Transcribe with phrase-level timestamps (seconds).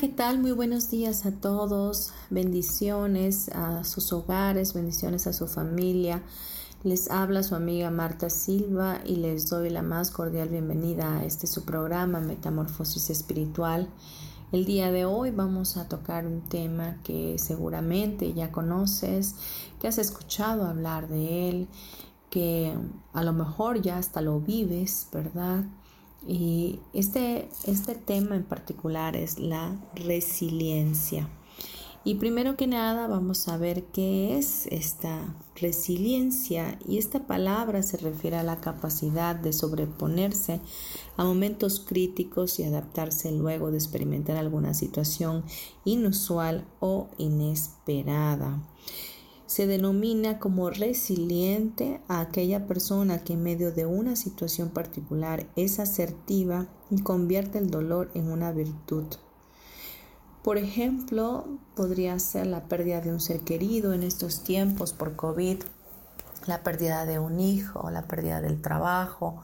[0.00, 0.38] ¿Qué tal?
[0.38, 2.14] Muy buenos días a todos.
[2.30, 6.22] Bendiciones a sus hogares, bendiciones a su familia.
[6.82, 11.46] Les habla su amiga Marta Silva y les doy la más cordial bienvenida a este
[11.46, 13.90] su programa Metamorfosis Espiritual.
[14.52, 19.34] El día de hoy vamos a tocar un tema que seguramente ya conoces,
[19.82, 21.68] que has escuchado hablar de él,
[22.30, 22.74] que
[23.12, 25.64] a lo mejor ya hasta lo vives, ¿verdad?
[26.26, 31.28] Y este, este tema en particular es la resiliencia.
[32.02, 37.98] Y primero que nada vamos a ver qué es esta resiliencia y esta palabra se
[37.98, 40.60] refiere a la capacidad de sobreponerse
[41.18, 45.44] a momentos críticos y adaptarse luego de experimentar alguna situación
[45.84, 48.62] inusual o inesperada.
[49.50, 55.80] Se denomina como resiliente a aquella persona que en medio de una situación particular es
[55.80, 59.06] asertiva y convierte el dolor en una virtud.
[60.44, 65.64] Por ejemplo, podría ser la pérdida de un ser querido en estos tiempos por COVID,
[66.46, 69.42] la pérdida de un hijo, la pérdida del trabajo,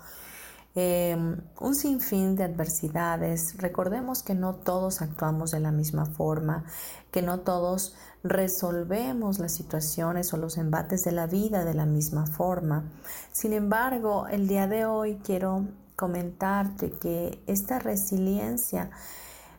[0.78, 3.56] Em, un sinfín de adversidades.
[3.56, 6.64] Recordemos que no todos actuamos de la misma forma,
[7.10, 7.94] que no todos
[8.28, 12.84] resolvemos las situaciones o los embates de la vida de la misma forma.
[13.32, 15.66] Sin embargo, el día de hoy quiero
[15.96, 18.90] comentarte que esta resiliencia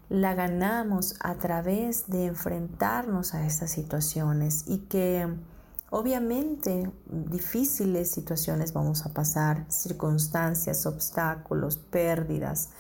[0.10, 5.28] la ganamos a través de enfrentarnos a estas situaciones y que
[5.90, 12.72] Obviamente, difíciles situaciones vamos a pasar, circunstancias, obstáculos, pérdidas,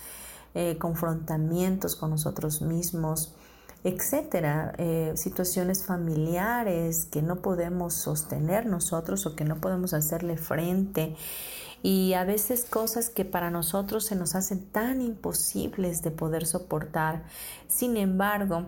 [0.53, 3.33] eh, confrontamientos con nosotros mismos,
[3.87, 11.15] etcétera, eh, situaciones familiares que no podemos sostener nosotros o que no podemos hacerle frente
[11.83, 17.23] y a veces cosas que para nosotros se nos hacen tan imposibles de poder soportar.
[17.69, 18.65] Sin embargo,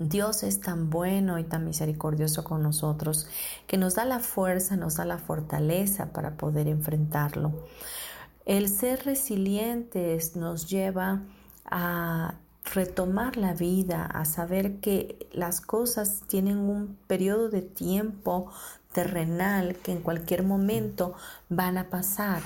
[0.00, 3.28] Dios es tan bueno y tan misericordioso con nosotros
[3.68, 7.64] que nos da la fuerza, nos da la fortaleza para poder enfrentarlo.
[8.44, 11.22] El ser resilientes nos lleva
[11.64, 12.34] a
[12.74, 18.50] retomar la vida, a saber que las cosas tienen un periodo de tiempo
[18.92, 21.14] terrenal que en cualquier momento
[21.48, 22.42] van a pasar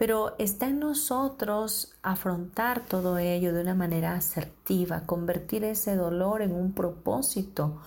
[0.00, 6.52] pero está en nosotros afrontar todo ello de una manera asertiva, convertir ese dolor en
[6.52, 7.82] un propósito.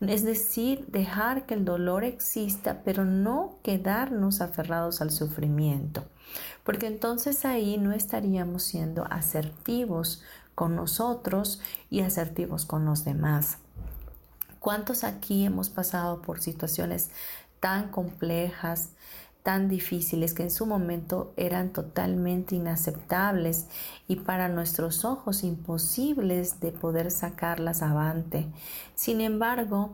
[0.00, 6.02] Es decir, dejar que el dolor exista, pero no quedarnos aferrados al sufrimiento,
[6.64, 10.24] porque entonces ahí no estaríamos siendo asertivos
[10.54, 13.58] con nosotros y asertivos con los demás.
[14.58, 17.10] ¿Cuántos aquí hemos pasado por situaciones
[17.58, 18.90] tan complejas,
[19.42, 23.66] tan difíciles que en su momento eran totalmente inaceptables
[24.06, 28.46] y para nuestros ojos imposibles de poder sacarlas avante.
[28.94, 29.92] Sin embargo,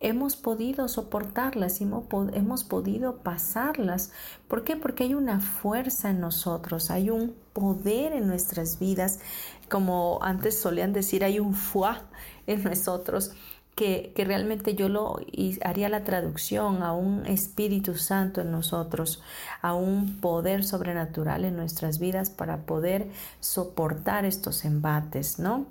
[0.00, 4.12] hemos podido soportarlas, hemos podido pasarlas.
[4.46, 4.76] ¿Por qué?
[4.76, 9.18] Porque hay una fuerza en nosotros, hay un poder en nuestras vidas,
[9.68, 12.02] como antes solían decir, hay un fuá
[12.46, 13.32] en nosotros
[13.78, 15.20] que, realmente yo lo
[15.62, 19.22] haría la traducción a un Espíritu Santo en nosotros,
[19.62, 23.08] a un poder sobrenatural en nuestras vidas para poder
[23.38, 25.66] soportar estos embates, ¿no?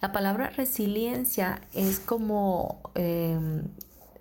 [0.00, 3.62] La palabra resiliencia es como em,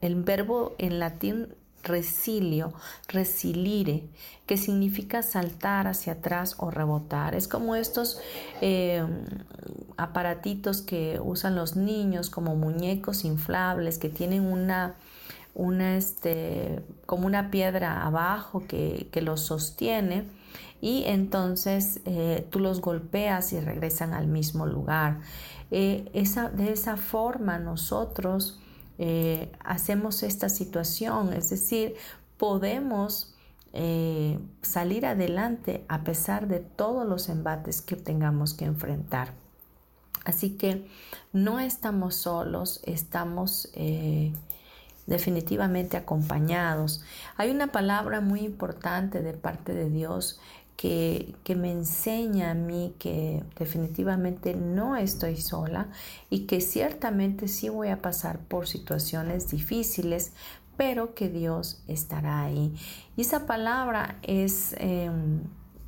[0.01, 1.47] el verbo en latín
[1.83, 2.73] resilio,
[3.07, 4.03] resilire,
[4.45, 7.35] que significa saltar hacia atrás o rebotar.
[7.35, 8.19] Es como estos
[8.61, 9.05] eh,
[9.97, 14.95] aparatitos que usan los niños como muñecos inflables que tienen una,
[15.53, 20.25] una este, como una piedra abajo que, que los sostiene
[20.81, 25.19] y entonces eh, tú los golpeas y regresan al mismo lugar.
[25.71, 28.59] Eh, esa, de esa forma nosotros
[28.97, 31.95] eh, hacemos esta situación, es decir,
[32.37, 33.33] podemos
[34.63, 39.33] salir adelante a pesar de todos los embates que tengamos que enfrentar.
[40.25, 40.87] Así que
[41.31, 43.69] no estamos solos, estamos
[45.07, 47.01] definitivamente acompañados.
[47.37, 50.39] Hay una palabra muy importante de parte de Dios
[50.77, 55.87] que, me enseña a mí que definitivamente no estoy sola
[56.29, 60.33] y que ciertamente sí voy a pasar por situaciones difíciles,
[60.77, 62.75] pero que Dios estará ahí.
[63.17, 65.41] Y esa palabra es em,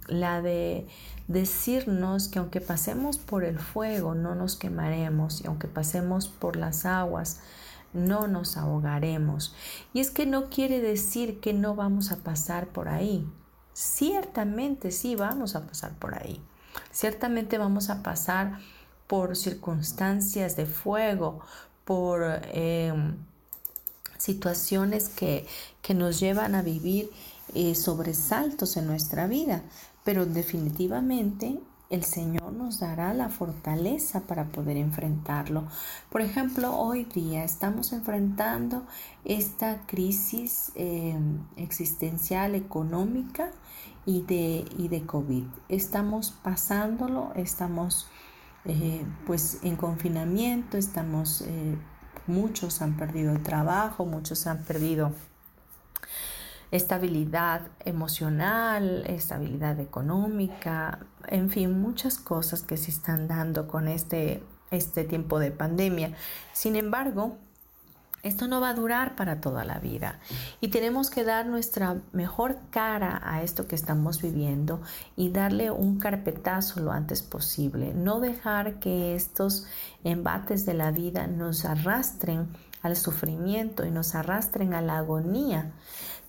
[0.08, 0.88] la de
[1.28, 6.88] decirnos que aunque pasemos por el fuego, no nos quemaremos, y aunque pasemos por las
[6.88, 7.42] aguas,
[7.94, 9.54] no nos ahogaremos.
[9.94, 13.28] Y es que no quiere decir que no vamos a pasar por ahí.
[13.80, 16.42] Ciertamente sí vamos a pasar por ahí.
[16.92, 18.60] Ciertamente vamos a pasar
[19.08, 21.40] por circunstancias de fuego,
[21.86, 23.16] por em,
[24.18, 25.48] situaciones que,
[25.96, 27.10] nos llevan a vivir
[27.56, 29.64] eh, sobresaltos en nuestra vida,
[30.04, 31.58] pero definitivamente
[31.90, 35.68] el Señor nos dará la fortaleza para poder enfrentarlo.
[36.10, 38.86] Por ejemplo, hoy día estamos enfrentando
[39.24, 43.52] esta crisis em, existencial económica
[44.06, 45.46] y de, y de COVID.
[45.70, 48.08] Estamos pasándolo, estamos
[48.66, 51.78] eh, pues en confinamiento, estamos, eh,
[52.28, 55.12] muchos han perdido el trabajo, muchos han perdido
[56.72, 65.04] estabilidad emocional, estabilidad económica, en fin, muchas cosas que se están dando con este, este
[65.04, 66.14] tiempo de pandemia.
[66.54, 67.38] Sin embargo,
[68.24, 70.20] esto no va a durar para toda la vida
[70.62, 74.82] y tenemos que dar nuestra mejor cara a esto que estamos viviendo
[75.16, 77.94] y darle un carpetazo lo antes posible.
[77.94, 79.66] No dejar que estos
[80.04, 82.48] embates de la vida nos arrastren
[82.82, 85.72] al sufrimiento y nos arrastren a la agonía,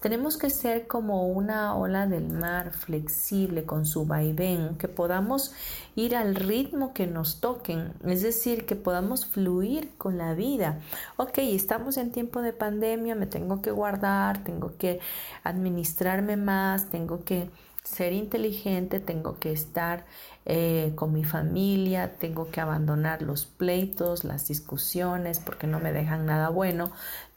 [0.00, 5.52] tenemos que ser como una ola del mar flexible con su vaivén, que podamos
[5.94, 10.80] ir al ritmo que nos toquen, es decir, que podamos fluir con la vida.
[11.16, 15.00] Ok, estamos en tiempo de pandemia, me tengo que guardar, tengo que
[15.44, 17.50] administrarme más, tengo que
[17.84, 20.06] ser inteligente, tengo que estar
[20.46, 26.26] eh, con mi familia, tengo que abandonar los pleitos, las discusiones, porque no me dejan
[26.26, 26.90] nada bueno,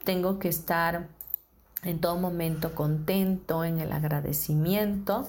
[0.04, 1.08] tengo que estar
[1.84, 5.28] en todo momento contento, en el agradecimiento,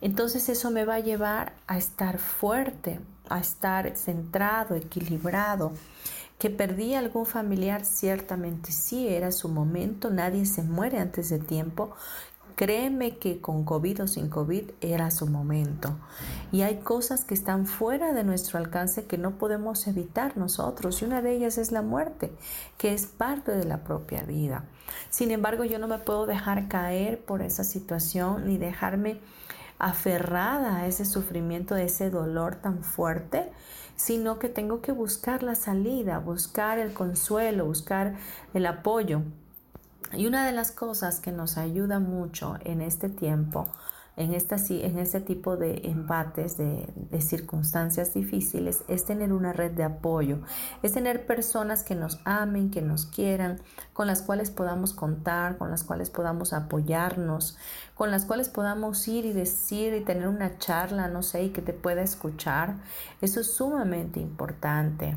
[0.00, 5.72] entonces eso me va a llevar a estar fuerte, a estar centrado, equilibrado.
[6.38, 11.94] Que perdí algún familiar, ciertamente sí, era su momento, nadie se muere antes de tiempo,
[12.56, 15.94] Créeme que con COVID o sin COVID era su momento.
[16.52, 21.02] Y hay cosas que están fuera de nuestro alcance que no podemos evitar nosotros.
[21.02, 22.32] Y una de ellas es la muerte,
[22.78, 24.64] que es parte de la propia vida.
[25.10, 29.20] Sin embargo, yo no me puedo dejar caer por esa situación ni dejarme
[29.78, 33.50] aferrada a ese sufrimiento, a ese dolor tan fuerte,
[33.94, 38.14] sino que tengo que buscar la salida, buscar el consuelo, buscar
[38.54, 39.22] el apoyo.
[40.12, 43.68] Y una de las cosas que nos ayuda mucho en este tiempo,
[44.16, 49.72] en, esta, en este tipo de embates, de, de, circunstancias difíciles, es tener una red
[49.72, 50.38] de apoyo,
[50.82, 53.60] es tener personas que nos amen, que nos quieran,
[53.92, 57.58] con las cuales podamos contar, con las cuales podamos apoyarnos,
[57.94, 61.62] con las cuales podamos ir y decir y tener una charla, no sé, y que
[61.62, 62.76] te pueda escuchar.
[63.20, 65.16] Eso es sumamente importante.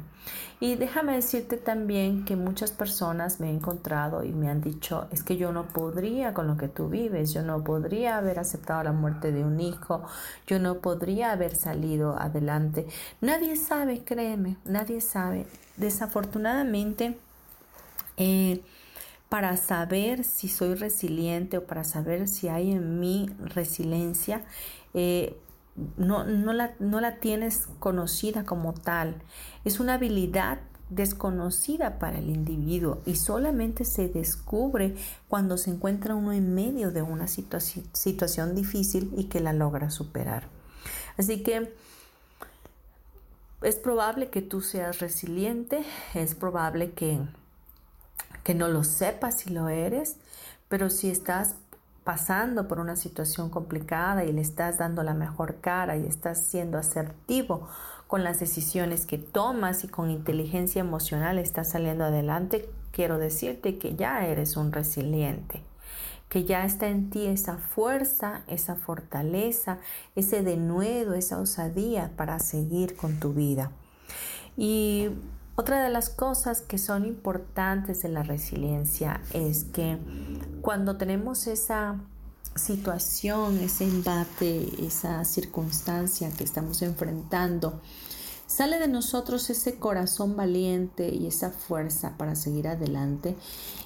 [0.62, 5.24] Y déjame decirte también que muchas personas me he encontrado y me han dicho, es
[5.24, 8.92] que yo no podría con lo que tú vives, yo no podría haber aceptado la
[8.92, 10.04] muerte de un hijo,
[10.48, 12.88] yo no podría haber salido adelante.
[13.22, 15.48] Nadie sabe, créeme, nadie sabe.
[15.78, 17.18] Desafortunadamente,
[18.18, 18.62] eh,
[19.30, 24.42] para saber si soy resiliente o para saber si hay en mí resiliencia,
[24.94, 25.38] eh,
[25.98, 29.22] no, no, la, no la tienes conocida como tal.
[29.66, 30.60] Es una habilidad
[30.90, 34.96] desconocida para el individuo y solamente se descubre
[35.28, 40.48] cuando se encuentra uno en medio de una situación difícil y que la logra superar.
[41.18, 41.72] Así que
[43.62, 45.84] es probable que tú seas resiliente,
[46.14, 47.20] es probable que,
[48.44, 50.16] que no lo sepas si lo eres,
[50.70, 51.56] pero si estás
[52.04, 56.78] pasando por una situación complicada y le estás dando la mejor cara y estás siendo
[56.78, 57.68] asertivo
[58.08, 63.96] con las decisiones que tomas y con inteligencia emocional estás saliendo adelante, quiero decirte que
[63.96, 65.62] ya eres un resiliente,
[66.28, 69.78] que ya está en ti esa fuerza, esa fortaleza,
[70.16, 73.72] ese denuedo, esa osadía para seguir con tu vida.
[74.58, 75.10] Y
[75.60, 79.98] otra de las cosas que son importantes de la resiliencia es que
[80.62, 81.98] cuando tenemos esa
[82.56, 87.82] situación, ese embate, esa circunstancia que estamos enfrentando,
[88.50, 93.36] Sale de nosotros ese corazón valiente y esa fuerza para seguir adelante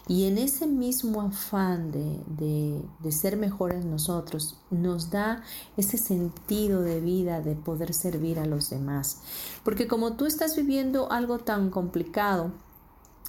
[0.07, 5.43] y en ese mismo afán de, de, ser mejores nosotros nos da
[5.75, 9.17] ese sentido de vida de poder servir a los demás.
[9.65, 12.53] Porque como tú estás viviendo algo tan complicado,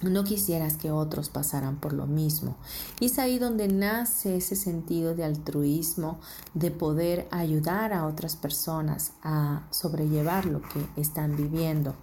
[0.01, 2.57] no quisieras que otros pasaran por lo mismo.
[2.99, 6.19] Y es ahí donde nace ese sentido de altruismo,
[6.53, 11.95] de poder ayudar a otras personas a sobrellevar lo que están viviendo.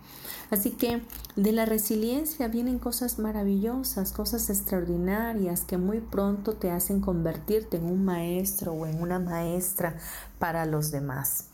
[0.51, 1.03] Así que
[1.37, 7.85] de la resiliencia vienen cosas maravillosas, cosas extraordinarias que muy pronto te hacen convertirte en
[7.85, 9.97] un maestro o en una maestra
[10.39, 11.52] para los demás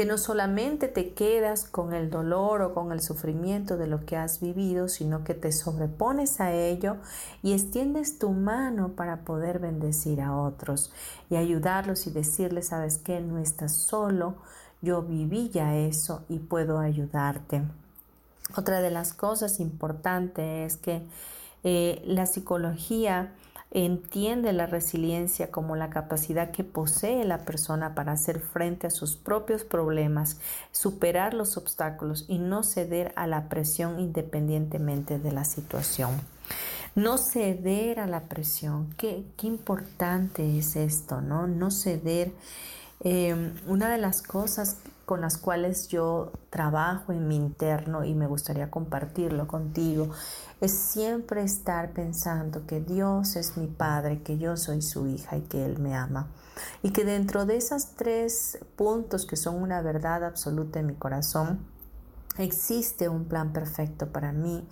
[0.00, 4.16] que no solamente te quedas con el dolor o con el sufrimiento de lo que
[4.16, 6.96] has vivido, sino que te sobrepones a ello
[7.42, 10.90] y extiendes tu mano para poder bendecir a otros
[11.28, 14.36] y ayudarlos y decirles, sabes que no estás solo,
[14.80, 17.60] yo viví ya eso y puedo ayudarte.
[18.56, 21.02] Otra de las cosas importantes es que
[21.62, 23.34] eh, la psicología
[23.70, 29.16] entiende la resiliencia como la capacidad que posee la persona para hacer frente a sus
[29.16, 30.40] propios problemas,
[30.72, 36.10] superar los obstáculos y no ceder a la presión independientemente de la situación.
[36.96, 38.92] No ceder a la presión.
[38.96, 41.46] Qué, qué importante es esto, ¿no?
[41.46, 42.32] No ceder.
[43.02, 44.78] Eh, una de las cosas
[45.10, 50.08] con las cuales yo trabajo en mi interno y me gustaría compartirlo contigo
[50.60, 55.40] es siempre estar pensando que Dios es mi Padre, que yo soy su hija y
[55.40, 56.28] que Él me ama.
[56.84, 61.58] Y que dentro de esos tres puntos que son una verdad absoluta en mi corazón,
[62.38, 64.64] existe un plan perfecto para mí,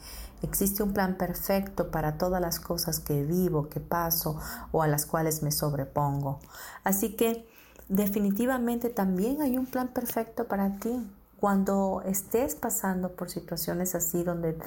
[0.42, 4.38] existe un plan perfecto para todas las cosas que vivo, que paso
[4.70, 6.38] o a las cuales me sobrepongo.
[6.84, 7.57] Así que
[7.88, 11.10] definitivamente también hay un plan perfecto para ti.
[11.40, 14.58] Cuando estés pasando por situaciones así donde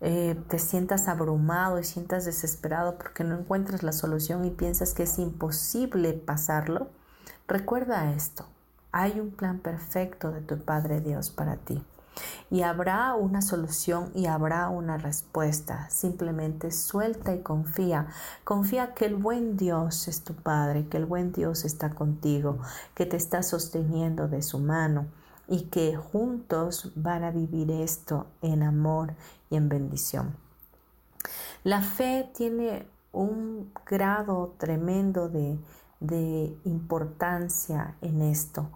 [0.00, 5.04] eh, te sientas abrumado y sientas desesperado porque no encuentras la solución y piensas que
[5.04, 6.88] es imposible pasarlo,
[7.46, 8.46] recuerda esto.
[8.92, 11.84] Hay un plan perfecto de tu Padre Dios para ti.
[12.50, 15.88] Y habrá una solución y habrá una respuesta.
[15.90, 18.08] Simplemente suelta y confía.
[18.44, 22.58] Confía que el buen Dios es tu Padre, que el buen Dios está contigo,
[22.94, 25.06] que te está sosteniendo de su mano
[25.46, 29.14] y que juntos van a vivir esto en amor
[29.50, 30.36] y en bendición.
[31.64, 35.58] La fe tiene un grado tremendo de,
[36.64, 38.70] importancia en esto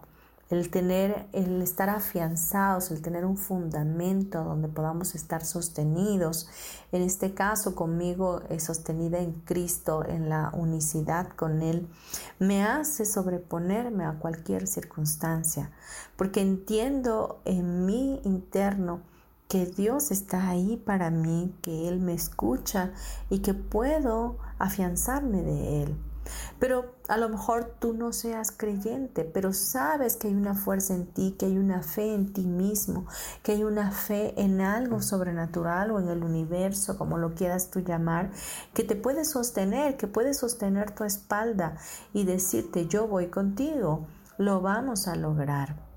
[0.54, 6.48] el tener, el estar afianzados, el tener un fundamento donde podamos estar sostenidos.
[6.92, 11.88] En este caso, conmigo es sostenida en Cristo, en la unicidad con Él,
[12.38, 15.70] me hace sobreponerme a cualquier circunstancia,
[16.16, 19.00] porque entiendo en mi interno
[19.48, 22.92] que Dios está ahí para mí, que Él me escucha
[23.30, 25.96] y que puedo afianzarme de Él.
[26.58, 31.06] Pero a lo mejor tú no seas creyente, pero sabes que hay una fuerza en
[31.06, 33.06] ti, que hay una fe en ti mismo,
[33.42, 37.80] que hay una fe en algo sobrenatural o en el universo, como lo quieras tú
[37.80, 38.30] llamar,
[38.72, 41.76] que te puede sostener, que puede sostener tu espalda
[42.12, 44.06] y decirte yo voy contigo,
[44.38, 45.93] lo vamos a lograr.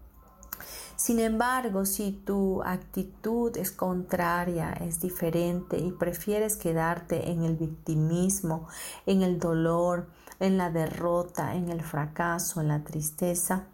[1.08, 8.68] Sin embargo, si tu actitud es contraria, es diferente y prefieres quedarte en el victimismo,
[9.06, 10.10] en el dolor,
[10.42, 13.68] en la derrota, en el fracaso, en la tristeza,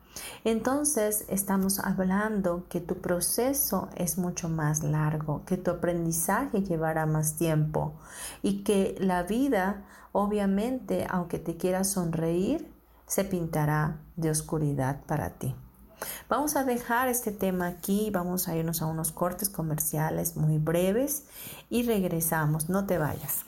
[0.43, 7.35] entonces estamos hablando que tu proceso es mucho más largo, que tu aprendizaje llevará más
[7.35, 7.95] tiempo
[8.43, 12.71] y que la vida, obviamente, aunque te quiera sonreír,
[13.07, 15.55] se pintará de oscuridad para ti.
[16.29, 21.25] Vamos a dejar este tema aquí, vamos a irnos a unos cortes comerciales muy breves
[21.69, 23.45] y regresamos, no te vayas.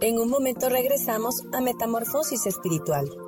[0.00, 3.27] En un momento regresamos a Metamorfosis Espiritual.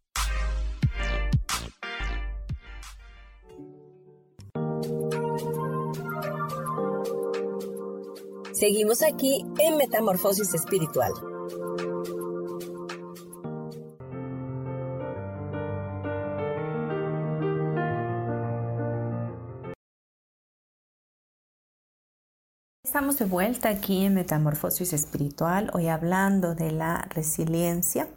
[8.61, 11.11] Seguimos aquí en Metamorfosis Espiritual.
[22.83, 28.09] Estamos de vuelta aquí en Metamorfosis Espiritual, hoy hablando de la resiliencia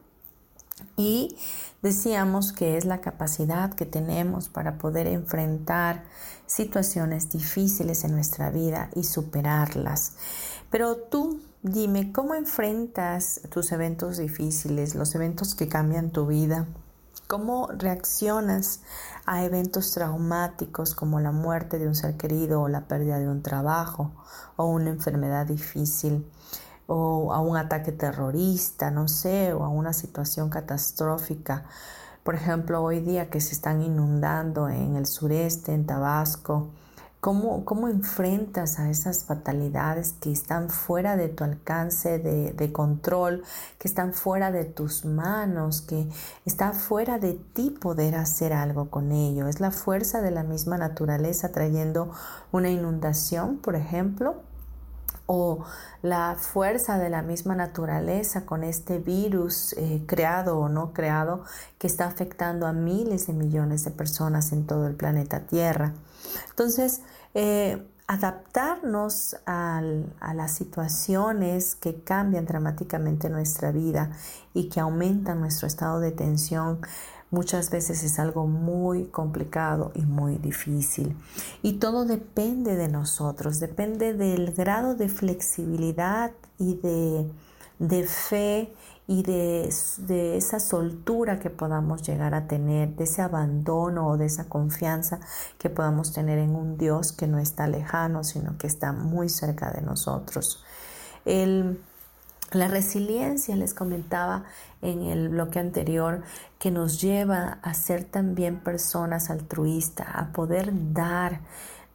[0.97, 1.37] y
[1.83, 6.04] decíamos que es la capacidad que tenemos para poder enfrentar
[6.47, 10.12] situaciones difíciles en nuestra vida y superarlas.
[10.71, 16.66] Pero tú dime, ¿cómo enfrentas tus eventos difíciles, los eventos que cambian tu vida?
[17.26, 18.81] ¿Cómo reaccionas
[19.25, 23.43] a eventos traumáticos como la muerte de un ser querido o la pérdida de un
[23.43, 24.12] trabajo
[24.57, 26.26] o una enfermedad difícil
[26.87, 31.64] o a un ataque terrorista, no sé, o a una situación catastrófica?
[32.23, 36.71] Por ejemplo, hoy día que se están inundando en el sureste, en Tabasco,
[37.25, 43.43] ¿Cómo, enfrentas a esas fatalidades que están fuera de tu alcance de, control,
[43.79, 46.07] que están fuera de tus manos, que
[46.45, 49.49] está fuera de ti poder hacer algo con ello?
[49.49, 52.12] Es la fuerza de la misma naturaleza trayendo
[52.53, 54.43] una inundación, por ejemplo,
[55.26, 55.64] o
[56.02, 61.44] la fuerza de la misma naturaleza con este virus eh, creado o no creado
[61.78, 65.94] que está afectando a miles de millones de personas en todo el planeta Tierra.
[66.50, 67.00] Entonces,
[67.32, 69.80] eh, adaptarnos a
[70.34, 74.10] las situaciones que cambian dramáticamente nuestra vida
[74.52, 76.80] y que aumentan nuestro estado de tensión
[77.35, 81.16] muchas veces es algo muy complicado y muy difícil.
[81.62, 87.31] Y todo depende de nosotros, depende del grado de flexibilidad y de,
[87.79, 88.73] de fe
[89.07, 89.68] y de,
[90.37, 95.20] esa soltura que podamos llegar a tener, de ese abandono o de esa confianza
[95.59, 99.70] que podamos tener en un Dios que no está lejano, sino que está muy cerca
[99.73, 100.64] de nosotros.
[102.55, 104.45] La resiliencia, les comentaba
[104.83, 106.23] en el bloque anterior,
[106.59, 111.40] que nos lleva a ser también personas altruistas, a poder dar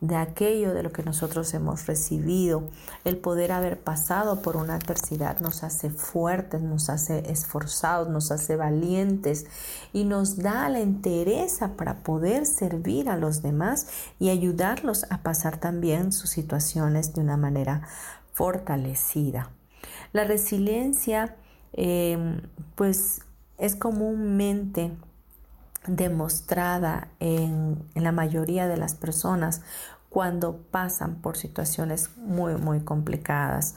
[0.01, 2.69] de aquello de lo que nosotros hemos recibido.
[3.03, 8.55] El poder haber pasado por una adversidad nos hace fuertes, nos hace esforzados, nos hace
[8.55, 9.45] valientes
[9.91, 13.87] y nos da la entereza para poder servir a los demás
[14.19, 17.81] y ayudarlos a pasar también sus situaciones de una manera
[18.33, 19.51] fortalecida.
[20.11, 21.35] La resiliencia
[21.73, 22.41] em,
[22.75, 23.21] pues
[23.57, 24.91] es comúnmente
[25.87, 29.61] demostrada en, la mayoría de las personas
[30.09, 33.75] cuando pasan por situaciones muy, muy complicadas.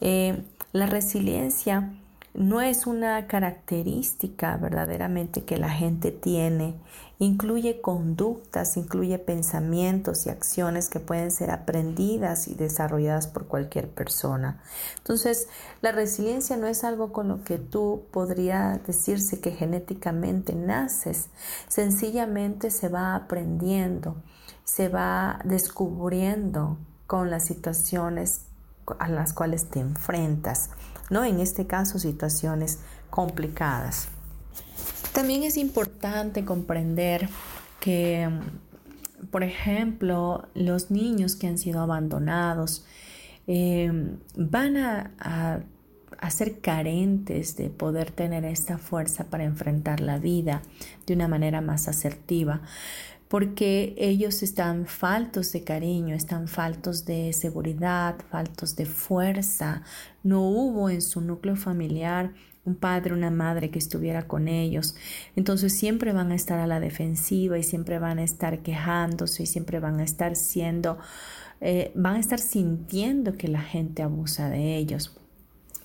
[0.00, 1.92] Eh, la resiliencia
[2.34, 6.74] no es una característica verdaderamente que la gente tiene.
[7.18, 14.60] Incluye conductas, incluye pensamientos y acciones que pueden ser aprendidas y desarrolladas por cualquier persona.
[14.98, 15.48] Entonces,
[15.80, 21.28] la resiliencia no es algo con lo que tú podría decirse que genéticamente naces.
[21.68, 24.16] Sencillamente se va aprendiendo,
[24.64, 28.46] se va descubriendo con las situaciones
[28.98, 30.70] a las cuales te enfrentas.
[31.10, 31.24] ¿no?
[31.24, 34.08] En este caso, situaciones complicadas.
[35.14, 37.28] También es importante comprender
[37.78, 38.28] que,
[39.30, 42.84] por ejemplo, los niños que han sido abandonados
[43.46, 43.92] eh,
[44.36, 45.12] van a,
[46.18, 50.62] a ser carentes de poder tener esta fuerza para enfrentar la vida
[51.06, 52.62] de una manera más asertiva
[53.28, 59.82] porque ellos están faltos de cariño, están faltos de seguridad, faltos de fuerza.
[60.22, 62.32] No hubo en su núcleo familiar
[62.64, 64.96] un padre, una madre que estuviera con ellos.
[65.36, 69.46] Entonces siempre van a estar a la defensiva y siempre van a estar quejándose y
[69.46, 70.98] siempre van a estar siendo,
[71.60, 75.18] eh, van a estar sintiendo que la gente abusa de ellos.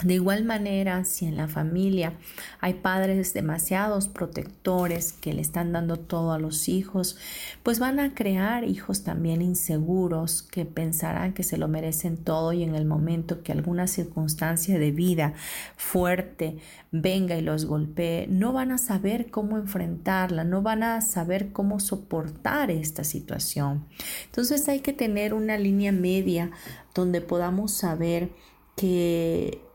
[0.01, 2.13] De igual manera, si en la familia
[2.62, 7.17] hay padres demasiados protectores que le están dando todo a los hijos,
[7.63, 12.63] pues van a crear hijos también inseguros que pensarán que se lo merecen todo y
[12.63, 15.33] en el momento que alguna circunstancia de vida
[15.75, 16.59] fuerte
[16.91, 21.81] venga y los golpee, no van a saber cómo enfrentarla, no van a saber cómo
[21.81, 23.85] soportar esta situación.
[24.27, 26.51] Entonces hay que tener una línea media
[26.95, 28.29] donde podamos saber
[28.77, 29.67] que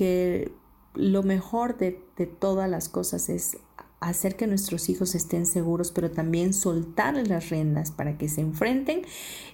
[0.00, 0.50] que
[0.94, 1.92] lo mejor de,
[2.38, 3.58] todas las cosas es
[4.00, 9.02] hacer que nuestros hijos estén seguros, pero también soltar las rendas para que se enfrenten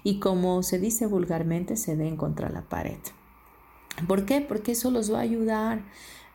[0.04, 3.00] y como se dice vulgarmente, se den contra la pared.
[4.06, 4.40] ¿Por qué?
[4.40, 5.82] Porque eso los va a ayudar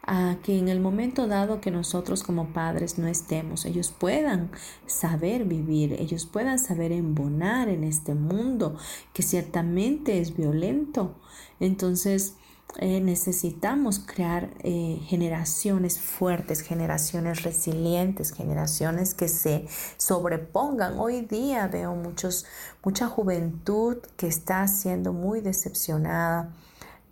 [0.04, 4.52] a que en el momento dado que nosotros como padres no estemos, ellos puedan
[4.88, 8.76] saber vivir, ellos puedan saber embonar en este mundo
[9.13, 11.15] que ciertamente es violento.
[11.62, 12.36] Entonces,
[12.77, 20.97] eh, necesitamos crear eh, generaciones fuertes, generaciones resilientes, generaciones que se sobrepongan.
[20.97, 22.45] Hoy día veo muchos,
[22.84, 26.51] mucha juventud que está siendo muy decepcionada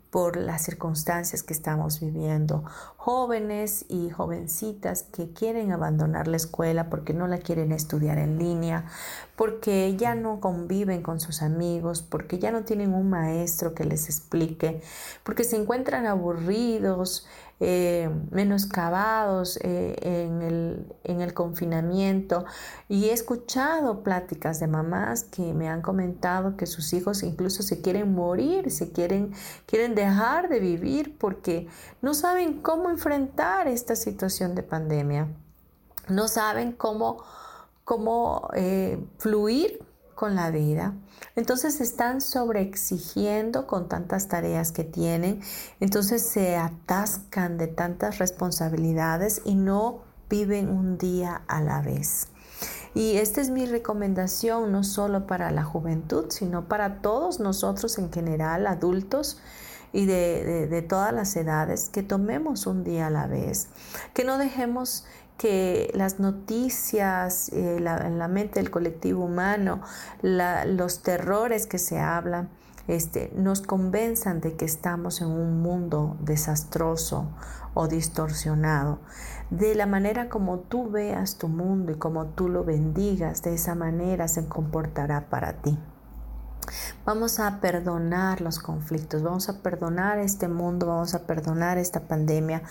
[0.09, 2.63] por las circunstancias que estamos viviendo.
[2.97, 8.85] Jóvenes y jovencitas que quieren abandonar la escuela porque no la quieren estudiar en línea,
[9.35, 14.05] porque ya no conviven con sus amigos, porque ya no tienen un maestro que les
[14.09, 14.81] explique,
[15.23, 17.27] porque se encuentran aburridos,
[17.61, 22.45] eh, menoscabados eh, en, el, en, el, confinamiento.
[22.87, 27.81] Y he escuchado pláticas de mamás que me han comentado que sus hijos incluso se
[27.81, 29.33] quieren morir, se quieren,
[29.65, 31.67] quieren dejar de vivir porque
[32.01, 35.27] no saben cómo enfrentar esta situación de pandemia.
[36.07, 37.23] No saben cómo,
[37.83, 39.83] cómo eh, fluir
[40.19, 40.95] con la vida.
[41.37, 45.39] Entonces están sobreexigiendo con tantas tareas que tienen,
[45.79, 52.27] entonces se atascan de tantas responsabilidades y no viven un día a la vez.
[52.93, 58.11] Y esta es mi recomendación no solo para la juventud, sino para todos nosotros en
[58.11, 59.39] general, adultos
[59.93, 63.69] y de, de todas las edades, que tomemos un día a la vez,
[64.13, 65.05] que no dejemos
[65.39, 69.81] que las noticias eh, en la mente del colectivo humano,
[70.21, 72.49] los terrores que se hablan,
[72.89, 77.29] este, nos convenzan de que estamos en un mundo desastroso
[77.73, 78.99] o distorsionado.
[79.49, 83.75] De la manera como tú veas tu mundo y como tú lo bendigas, de esa
[83.75, 85.79] manera se comportará para ti.
[87.09, 92.61] Vamos a perdonar los conflictos, vamos a perdonar este mundo, vamos a perdonar esta pandemia,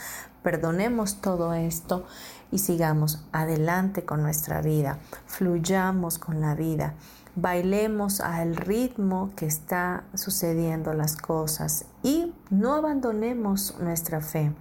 [0.45, 2.07] perdonemos todo esto
[2.53, 6.95] y sigamos adelante con nuestra vida, fluyamos con la vida,
[7.35, 14.53] bailemos al ritmo que está sucediendo las cosas y no abandonemos nuestra fe,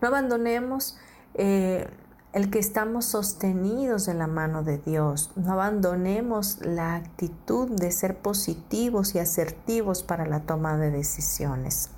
[0.00, 0.96] no abandonemos...
[1.34, 1.86] Eh,
[2.32, 5.30] el que estamos sostenidos en la mano de Dios.
[5.36, 11.90] No abandonemos la actitud de ser positivos y asertivos para la toma de decisiones.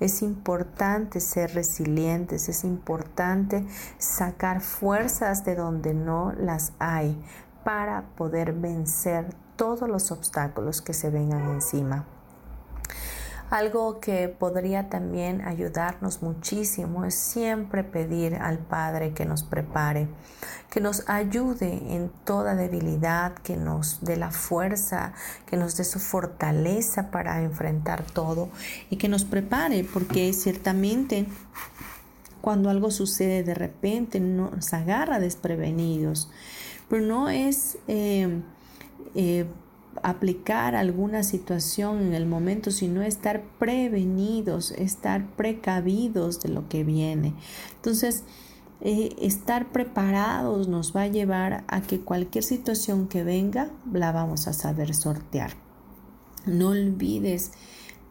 [0.00, 3.66] Es importante ser resilientes, es importante
[3.98, 7.20] sacar fuerzas de donde no las hay
[7.64, 12.06] para poder vencer todos los obstáculos que se vengan encima.
[13.50, 20.08] Algo que podría también ayudarnos muchísimo es siempre pedir al Padre que nos prepare,
[20.68, 25.12] que nos ayude en toda debilidad, que nos dé la fuerza,
[25.46, 28.48] que nos dé su fortaleza para enfrentar todo
[28.90, 31.26] y que nos prepare, porque ciertamente
[32.40, 36.30] cuando algo sucede de repente nos agarra desprevenidos,
[36.88, 37.78] pero no es...
[37.86, 38.42] Eh,
[39.14, 39.46] eh,
[40.02, 47.34] aplicar alguna situación en el momento, sino estar prevenidos, estar precavidos de lo que viene.
[47.76, 48.24] Entonces,
[48.80, 54.46] eh, estar preparados nos va a llevar a que cualquier situación que venga la vamos
[54.48, 55.52] a saber sortear.
[56.44, 57.52] No olvides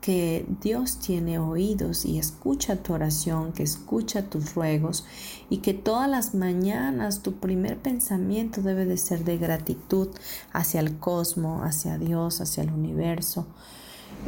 [0.05, 5.03] que Dios tiene oídos y escucha tu oración, que escucha tus ruegos
[5.49, 10.09] y que todas las mañanas tu primer pensamiento debe de ser de gratitud
[10.53, 13.47] hacia el cosmos, hacia Dios, hacia el universo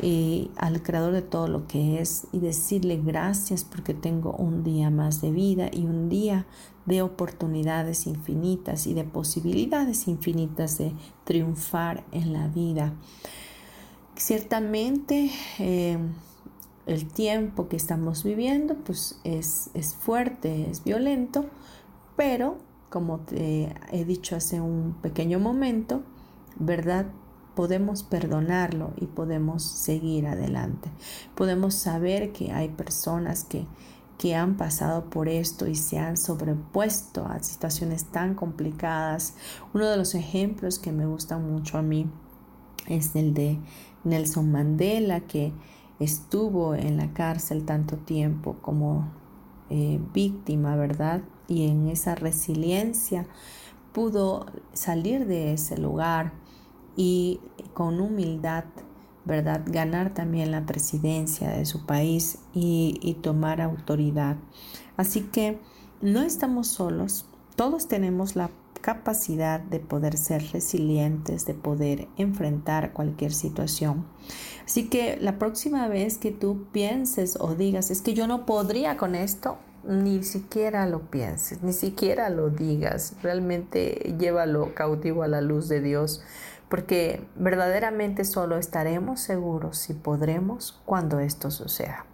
[0.01, 4.89] y al creador de todo lo que es y decirle gracias porque tengo un día
[4.89, 6.47] más de vida y un día
[6.87, 12.95] de oportunidades infinitas y de posibilidades infinitas de triunfar en la vida.
[14.17, 15.97] Ciertamente eh,
[16.85, 21.45] el tiempo que estamos viviendo pues es, es fuerte, es violento,
[22.15, 22.57] pero
[22.89, 26.01] como te he dicho hace un pequeño momento,
[26.57, 27.05] ¿verdad?
[27.55, 30.89] Podemos perdonarlo y podemos seguir adelante.
[31.35, 33.65] Podemos saber que hay personas que
[34.17, 39.35] que han pasado por esto y se han sobrepuesto a situaciones tan complicadas.
[39.73, 42.09] Uno de los ejemplos que me gusta mucho a mí
[42.87, 43.59] es el de
[44.03, 45.53] Nelson Mandela, que
[45.99, 49.09] estuvo en la cárcel tanto tiempo como
[49.69, 51.21] eh, víctima, ¿verdad?
[51.47, 53.25] Y en esa resiliencia
[53.93, 56.33] pudo salir de ese lugar
[56.95, 57.39] y
[57.73, 58.65] con humildad
[59.27, 59.61] ¿verdad?
[59.65, 64.37] Ganar también la presidencia de su país y, tomar autoridad.
[64.95, 65.59] Así que
[66.01, 67.25] no estamos solos,
[67.57, 68.49] todos tenemos la
[68.81, 74.05] capacidad de poder ser resilientes, de poder enfrentar cualquier situación.
[74.65, 78.97] Así que la próxima vez que tú pienses o digas, es que yo no podría
[78.97, 85.41] con esto, ni siquiera lo pienses, ni siquiera lo digas, realmente llévalo cautivo a la
[85.41, 86.21] luz de Dios
[86.69, 92.05] porque verdaderamente solo estaremos seguros si podremos cuando esto suceda.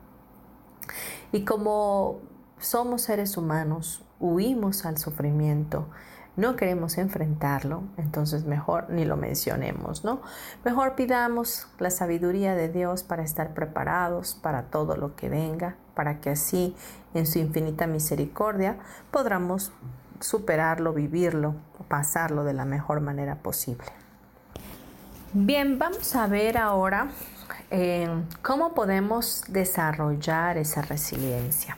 [1.32, 2.20] Y como
[2.60, 5.88] somos seres humanos, huimos al sufrimiento,
[6.36, 10.22] no queremos enfrentarlo, entonces mejor ni lo mencionemos, ¿no?
[10.66, 16.20] Mejor pidamos la sabiduría de Dios para estar preparados para todo lo que venga, para
[16.20, 16.76] que así,
[17.14, 18.78] en su infinita misericordia,
[19.12, 19.72] podamos
[20.20, 21.56] superarlo, vivirlo,
[21.88, 23.86] pasarlo de la mejor manera posible.
[25.34, 27.10] Bien, vamos a ver ahora
[27.70, 28.08] eh,
[28.42, 31.78] cómo podemos desarrollar esa resiliencia.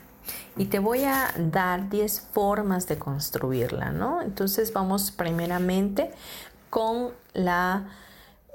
[0.56, 4.22] Y te voy a dar 10 formas de construirla, ¿no?
[4.22, 6.10] Entonces vamos primeramente
[6.70, 7.88] con la,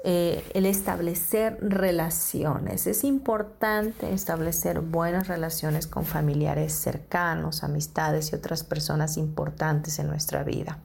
[0.04, 2.86] eh, el establecer relaciones.
[2.86, 10.42] Es importante establecer buenas relaciones con familiares cercanos, amistades y otras personas importantes en nuestra
[10.42, 10.78] vida.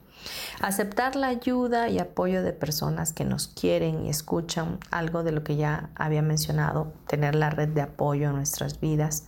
[0.60, 5.44] Aceptar la ayuda y apoyo de personas que nos quieren y escuchan, algo de lo
[5.44, 9.26] que ya había mencionado, tener la red de apoyo en nuestras vidas,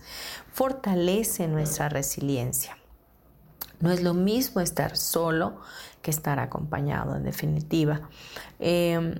[0.51, 2.77] fortalece nuestra resiliencia.
[3.79, 5.59] No es lo mismo estar solo
[6.01, 8.01] que estar acompañado, en definitiva.
[8.59, 9.15] Em,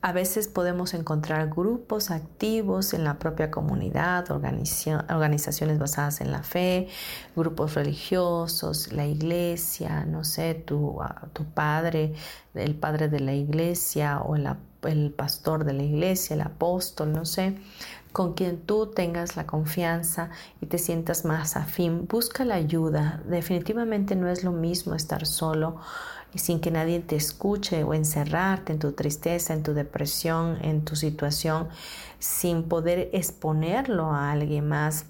[0.00, 6.86] a veces podemos encontrar grupos activos en la propia comunidad, organizaciones basadas en la fe,
[7.34, 12.14] grupos religiosos, la iglesia, no sé, tu, ah, tu padre,
[12.54, 14.48] el padre de la iglesia o el,
[14.82, 17.56] el pastor de la iglesia, el apóstol, no sé,
[18.12, 20.30] con quien tú tengas la confianza
[20.60, 22.06] y te sientas más afín.
[22.06, 23.20] Busca la ayuda.
[23.28, 25.80] Definitivamente no es lo mismo estar solo
[26.34, 30.84] y sin que nadie te escuche o encerrarte en tu tristeza, en tu depresión, en
[30.84, 31.68] tu situación,
[32.18, 35.06] sin poder exponerlo a alguien más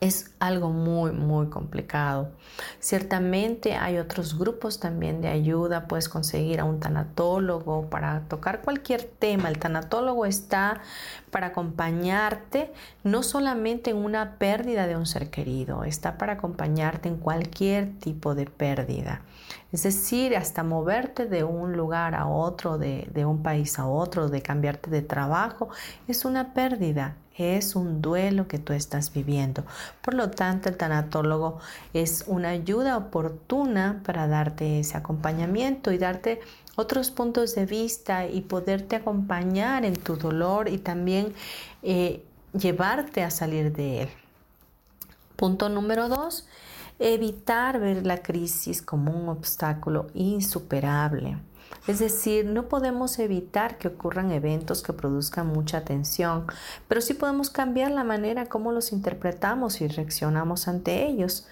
[0.00, 2.30] es algo muy, muy complicado.
[2.78, 5.86] Ciertamente hay otros grupos también de ayuda.
[5.86, 9.48] Puedes conseguir a un tanatólogo para tocar cualquier tema.
[9.48, 10.80] El tanatólogo está
[11.30, 12.72] para acompañarte
[13.04, 18.34] no solamente en una pérdida de un ser querido, está para acompañarte en cualquier tipo
[18.34, 19.22] de pérdida.
[19.72, 24.28] Es decir, hasta moverte de un lugar a otro, de, de un país a otro,
[24.28, 25.68] de cambiarte de trabajo,
[26.08, 29.64] es una pérdida es un duelo que tú estás viviendo.
[30.02, 31.58] Por lo tanto, el tanatólogo
[31.94, 36.40] es una ayuda oportuna para darte ese acompañamiento y darte
[36.76, 41.34] otros puntos de vista y poderte acompañar en tu dolor y también
[41.82, 44.08] eh, llevarte a salir de él.
[45.36, 46.46] Punto número dos,
[46.98, 51.38] evitar ver la crisis como un obstáculo insuperable.
[51.86, 56.46] Es decir, no podemos evitar que ocurran eventos que produzcan mucha tensión,
[56.88, 61.46] pero sí podemos cambiar la manera como los interpretamos y reaccionamos ante ellos.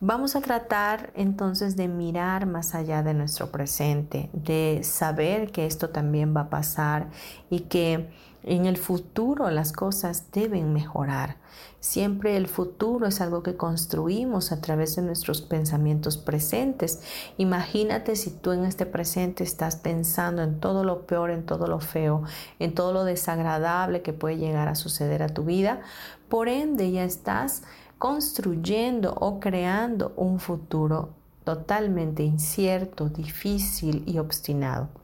[0.00, 5.90] Vamos a tratar entonces de mirar más allá de nuestro presente, de saber que esto
[5.90, 7.08] también va a pasar
[7.48, 8.10] y que
[8.46, 11.36] en el futuro las cosas deben mejorar.
[11.80, 17.00] Siempre el futuro es algo que construimos a través de nuestros pensamientos presentes.
[17.38, 21.80] Imagínate si tú en este presente estás pensando en todo lo peor, en todo lo
[21.80, 22.22] feo,
[22.58, 25.80] en todo lo desagradable que puede llegar a suceder a tu vida.
[26.28, 27.62] Por ende ya estás
[27.98, 31.10] construyendo o creando un futuro
[31.44, 35.03] totalmente incierto, difícil y obstinado.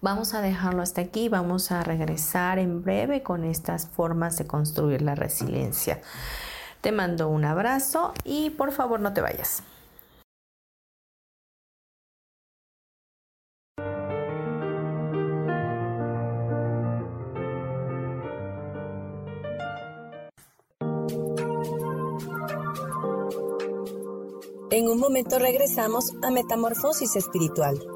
[0.00, 5.02] Vamos a dejarlo hasta aquí, vamos a regresar en breve con estas formas de construir
[5.02, 6.00] la resiliencia.
[6.80, 9.62] Te mando un abrazo y por favor no te vayas.
[24.70, 27.95] En un momento regresamos a Metamorfosis Espiritual.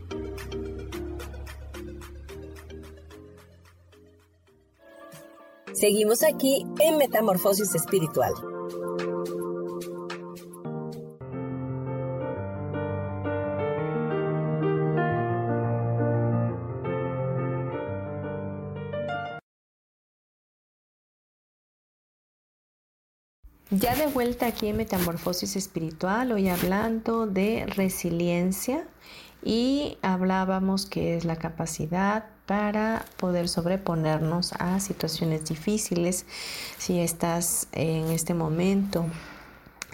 [5.81, 8.31] Seguimos aquí en Metamorfosis Espiritual.
[23.71, 28.87] Ya de vuelta aquí en Metamorfosis Espiritual, hoy hablando de resiliencia
[29.43, 36.25] y hablábamos que es la capacidad para poder sobreponernos a situaciones difíciles.
[36.77, 39.05] Si estás en este momento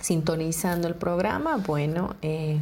[0.01, 2.59] sintonizando el programa, bueno, eh,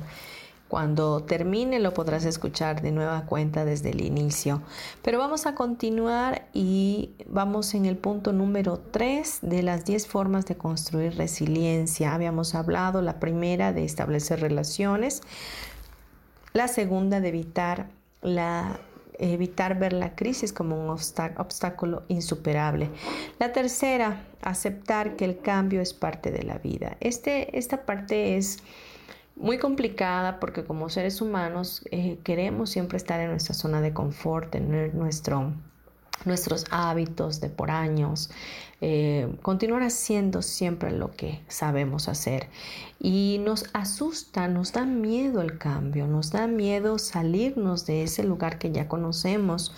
[0.68, 4.62] cuando termine lo podrás escuchar de nueva cuenta desde el inicio.
[5.02, 10.46] Pero vamos a continuar y vamos en el punto número 3 de las 10 formas
[10.46, 12.14] de construir resiliencia.
[12.14, 15.22] Habíamos hablado la primera de establecer relaciones,
[16.52, 17.88] la segunda de evitar
[18.22, 18.78] la
[19.20, 22.90] evitar ver la crisis como un obstáculo insuperable.
[23.40, 26.98] La tercera, aceptar que el cambio es parte de la vida.
[27.00, 28.60] Este, esta parte es
[29.36, 34.52] muy complicada porque como seres humanos eh, queremos siempre estar en nuestra zona de confort,
[34.52, 35.54] tener nuestro,
[36.24, 38.30] nuestros hábitos de por años,
[38.88, 42.50] eh, continuar haciendo siempre lo que sabemos hacer.
[43.00, 48.60] Y nos asusta, nos da miedo el cambio, nos da miedo salirnos de ese lugar
[48.60, 49.74] que ya conocemos,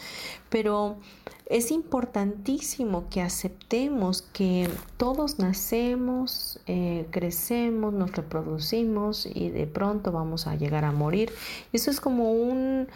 [0.49, 0.97] pero
[1.45, 10.47] es importantísimo que aceptemos que todos nacemos, eh, crecemos, nos reproducimos y de pronto vamos
[10.47, 11.31] a llegar a morir.
[11.71, 12.89] Eso es como un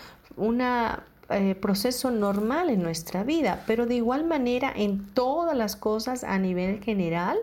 [1.34, 6.38] eh, proceso normal en nuestra vida, pero de igual manera en todas las cosas a
[6.38, 7.38] nivel general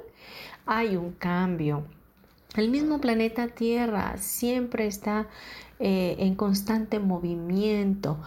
[0.66, 1.84] hay un cambio.
[2.56, 5.28] El mismo planeta Tierra siempre está
[5.78, 8.18] eh, en constante movimiento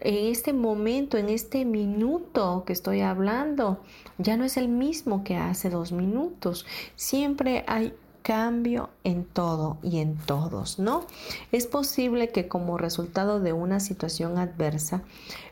[0.00, 3.80] en este momento, en este minuto que estoy hablando,
[4.18, 6.66] ya no es el mismo que hace dos minutos.
[6.96, 11.06] Siempre hay cambio en todo y en todos, ¿no?
[11.52, 15.02] Es posible que como resultado de una situación adversa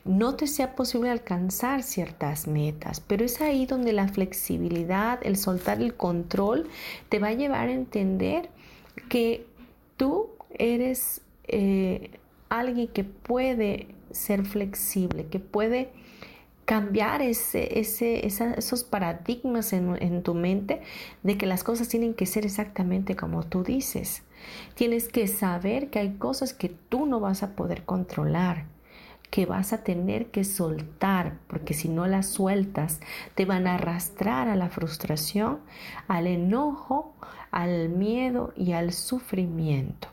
[0.05, 5.81] no te sea posible alcanzar ciertas metas, pero es ahí donde la flexibilidad, el soltar
[5.81, 6.69] el control,
[7.09, 8.51] te va a llevar a entender
[9.09, 9.47] que
[9.97, 12.11] tú eres eh,
[12.49, 15.91] alguien que puede ser flexible, que puede
[16.69, 20.83] cambiar ese, ese, esos paradigmas en, en, tu mente
[21.23, 24.23] de que las cosas tienen que ser exactamente como tú dices.
[24.75, 28.67] Tienes que saber que hay cosas que tú no vas a poder controlar,
[29.31, 33.01] que vas a tener que soltar, porque si no las sueltas,
[33.35, 35.61] te van a arrastrar a la frustración,
[36.07, 37.15] al enojo,
[37.51, 40.09] al miedo y al sufrimiento.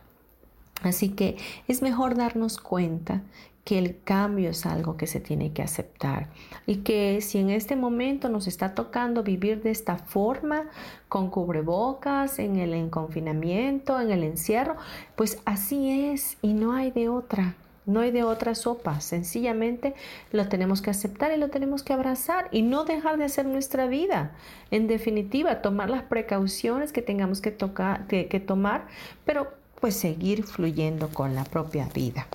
[0.84, 1.36] Así que
[1.68, 3.24] es mejor darnos cuenta
[3.66, 6.30] que el cambio es algo que se tiene que aceptar
[6.68, 10.70] y que si en este momento nos está tocando vivir de esta forma,
[11.10, 14.76] con cubrebocas, en el confinamiento, en el encierro,
[15.16, 17.56] pues así es y no hay de otra.
[17.88, 19.94] No hay de otra sopa, sencillamente
[20.32, 23.86] lo tenemos que aceptar y lo tenemos que abrazar y no dejar de hacer nuestra
[23.86, 24.32] vida.
[24.72, 28.88] En definitiva, tomar las precauciones que tengamos que, tocar, que tomar,
[29.24, 29.50] pero
[29.80, 32.26] pues seguir fluyendo con la propia vida.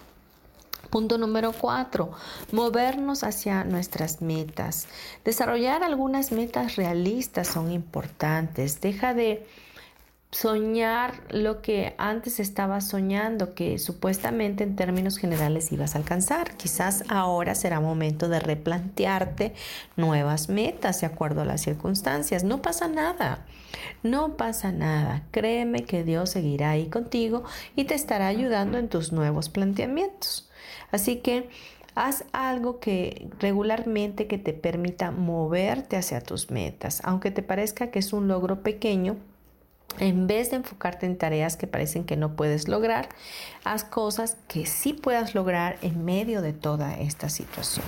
[0.90, 2.10] Punto número cuatro,
[2.50, 4.88] movernos hacia nuestras metas.
[5.24, 8.80] Desarrollar algunas metas realistas son importantes.
[8.80, 9.46] Deja de
[10.32, 16.56] soñar lo que antes estabas soñando, que supuestamente en términos generales ibas a alcanzar.
[16.56, 19.54] Quizás ahora será momento de replantearte
[19.96, 22.44] nuevas metas de acuerdo a las circunstancias.
[22.44, 23.44] No pasa nada,
[24.02, 25.22] no pasa nada.
[25.32, 27.42] Créeme que Dios seguirá ahí contigo
[27.74, 30.49] y te estará ayudando en tus nuevos planteamientos.
[30.90, 31.48] Así que
[31.94, 37.98] haz algo que regularmente que te permita moverte hacia tus metas, aunque te parezca que
[37.98, 39.16] es un logro pequeño
[39.98, 43.08] en vez de enfocarte en tareas que parecen que no puedes lograr,
[43.64, 47.84] haz cosas que sí puedas lograr en medio de toda esta situación.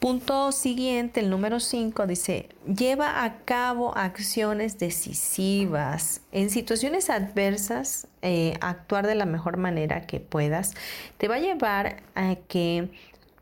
[0.00, 6.22] Punto siguiente, el número 5, dice, lleva a cabo acciones decisivas.
[6.32, 10.72] En situaciones adversas, eh, actuar de la mejor manera que puedas
[11.18, 12.88] te va a llevar a que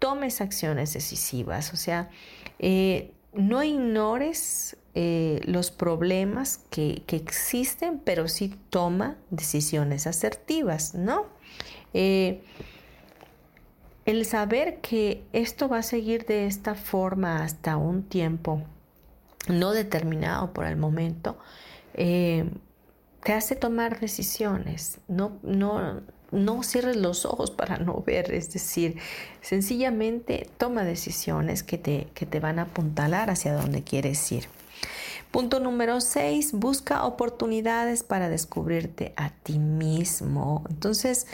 [0.01, 1.73] tomes acciones decisivas.
[1.73, 2.11] O sea,
[2.59, 11.27] eh, no ignores eh, los problemas que, existen, pero sí toma decisiones asertivas, ¿no?
[14.09, 18.63] El saber que esto va a seguir de esta forma hasta un tiempo
[19.49, 21.37] no determinado por el momento,
[21.93, 22.49] eh,
[23.23, 24.97] te hace tomar decisiones.
[25.09, 26.01] No, no,
[26.31, 28.97] no cierres los ojos para no ver, es decir,
[29.43, 34.45] sencillamente toma decisiones que te, que te van a apuntalar hacia donde quieres ir.
[35.31, 40.65] Punto número 6, busca oportunidades para descubrirte a ti mismo.
[40.71, 41.27] Entonces,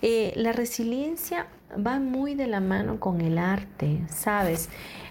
[0.00, 4.68] eh, la resiliencia va muy de la mano con el arte, ¿sabes?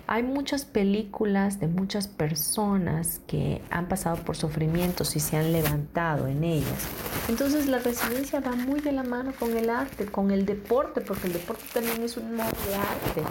[0.07, 6.27] Hay muchas películas de muchas personas que han pasado por sufrimientos y se han levantado
[6.27, 6.87] en ellas.
[7.29, 11.27] Entonces la resiliencia va muy de la mano con el arte, con el deporte, porque
[11.27, 13.23] el deporte también es un modo de arte.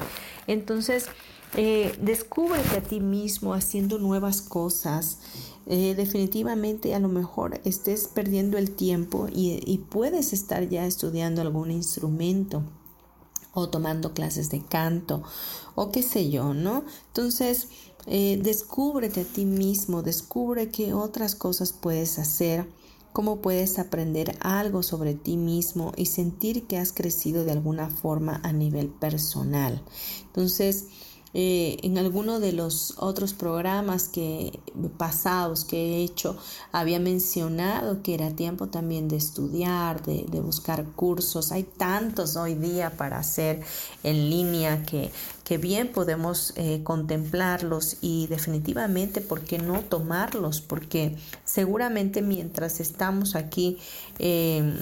[0.46, 1.08] Entonces,
[1.56, 5.18] eh, descúbrete a ti mismo haciendo nuevas cosas.
[5.66, 11.70] Eh, definitivamente a lo mejor estés perdiendo el tiempo y, puedes estar ya estudiando algún
[11.70, 12.62] instrumento
[13.52, 15.22] o tomando clases de canto
[15.74, 16.84] o qué sé yo, ¿no?
[17.08, 17.68] Entonces,
[18.06, 22.66] eh, descúbrete a ti mismo, descubre qué otras cosas puedes hacer,
[23.12, 28.40] cómo puedes aprender algo sobre ti mismo y sentir que has crecido de alguna forma
[28.42, 29.82] a nivel personal.
[30.26, 30.86] Entonces,
[31.32, 34.58] eh, en alguno de los otros programas que
[34.98, 36.36] pasados que he hecho
[36.72, 41.52] había mencionado que era tiempo también de estudiar, de, buscar cursos.
[41.52, 43.62] Hay tantos hoy día para hacer
[44.02, 45.12] en línea que,
[45.44, 50.60] que bien podemos eh, contemplarlos y definitivamente, ¿por qué no tomarlos?
[50.60, 53.78] Porque seguramente mientras estamos aquí
[54.18, 54.74] em,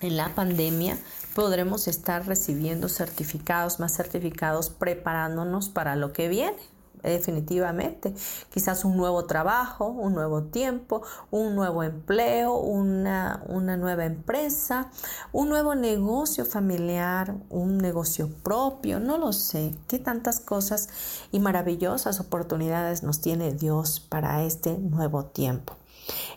[0.00, 0.98] en la pandemia,
[1.34, 6.74] podremos estar recibiendo certificados, más certificados, preparándonos para lo que viene
[7.10, 8.14] definitivamente.
[8.52, 14.90] Quizás un nuevo trabajo, un nuevo tiempo, un nuevo empleo, una, una, nueva empresa,
[15.32, 19.74] un nuevo negocio familiar, un negocio propio, no lo sé.
[19.88, 20.88] Qué tantas cosas
[21.32, 25.76] y maravillosas oportunidades nos tiene Dios para este nuevo tiempo.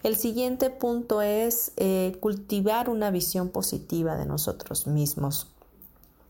[0.03, 5.47] El siguiente punto es eh, cultivar una visión positiva de nosotros mismos.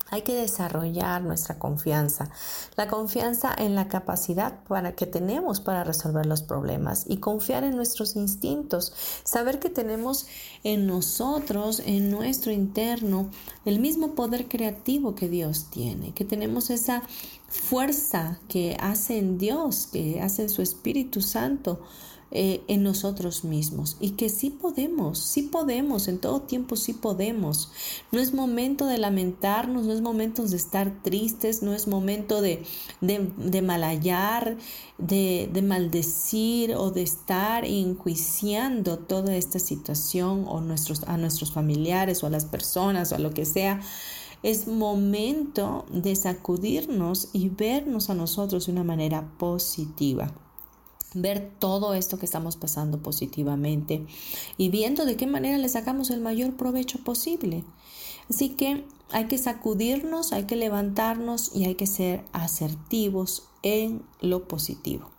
[0.09, 2.29] Hay que desarrollar nuestra confianza,
[2.77, 7.75] la confianza en la capacidad para que tenemos para resolver los problemas y confiar en
[7.75, 8.93] nuestros instintos,
[9.25, 10.27] saber que tenemos
[10.63, 13.29] en nosotros, en nuestro interno,
[13.65, 17.03] el mismo poder creativo que Dios tiene, que tenemos esa
[17.49, 21.81] fuerza que hace en Dios, que hace en su Espíritu Santo
[22.30, 27.71] eh, en nosotros mismos y que sí podemos, sí podemos, en todo tiempo sí podemos.
[28.11, 32.63] No es momento de lamentarnos, no es momento de estar tristes, no es momento de,
[32.99, 34.57] de, de malallar,
[34.97, 42.23] de, de, maldecir o de estar enjuiciando toda esta situación o nuestros, a nuestros familiares
[42.23, 43.80] o a las personas o a lo que sea.
[44.43, 50.34] Es momento de sacudirnos y vernos a nosotros de una manera positiva
[51.14, 54.05] ver todo esto que estamos pasando positivamente
[54.58, 57.64] y viendo de qué manera le sacamos el mayor provecho posible.
[58.30, 64.47] Así que hay que sacudirnos, hay que levantarnos y hay que ser asertivos en lo
[64.47, 65.10] positivo.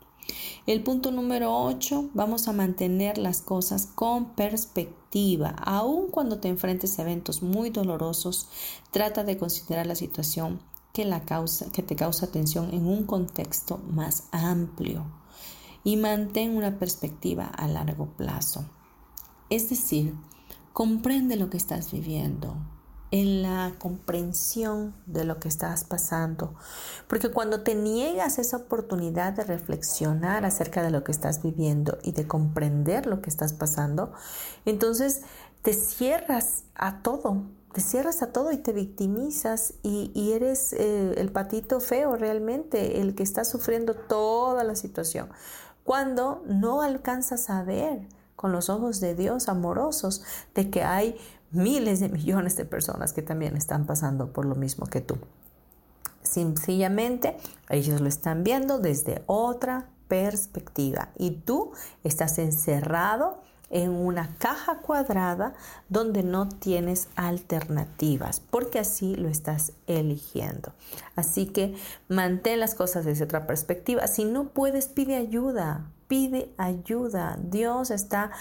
[0.66, 5.57] El punto número 8, vamos a mantener las cosas con perspectiva.
[5.64, 8.49] Aun cuando te enfrentes a eventos muy dolorosos,
[8.91, 10.61] trata de considerar la situación
[10.93, 15.07] que, la causa, que te causa tensión en un contexto más amplio
[15.84, 18.64] y mantén una perspectiva a largo plazo.
[19.50, 20.14] Es decir,
[20.72, 22.56] comprende lo que estás viviendo,
[23.10, 26.54] en la comprensión de lo que estás pasando.
[27.06, 32.12] Porque cuando te niegas esa oportunidad de reflexionar acerca de lo que estás viviendo y
[32.12, 34.12] de comprender lo que estás pasando,
[34.66, 35.22] entonces
[35.62, 41.32] te cierras a todo, te cierras a todo y te victimizas y, eres eh, el
[41.32, 45.28] patito feo realmente, el que está sufriendo toda la situación,
[45.89, 50.22] cuando no alcanzas a ver con los ojos de Dios amorosos
[50.55, 51.16] de que hay
[51.51, 55.16] miles de millones de personas que también están pasando por lo mismo que tú.
[56.22, 57.39] Sencillamente,
[57.70, 61.72] ellos lo están viendo desde otra perspectiva y tú
[62.05, 65.54] estás encerrado en una caja cuadrada
[65.88, 70.72] donde no tienes alternativas, porque así lo estás eligiendo.
[71.16, 71.74] Así que
[72.08, 74.06] mantén las cosas desde otra perspectiva.
[74.06, 77.38] Si no puedes, pide ayuda pide ayuda.
[77.40, 78.32] Dios está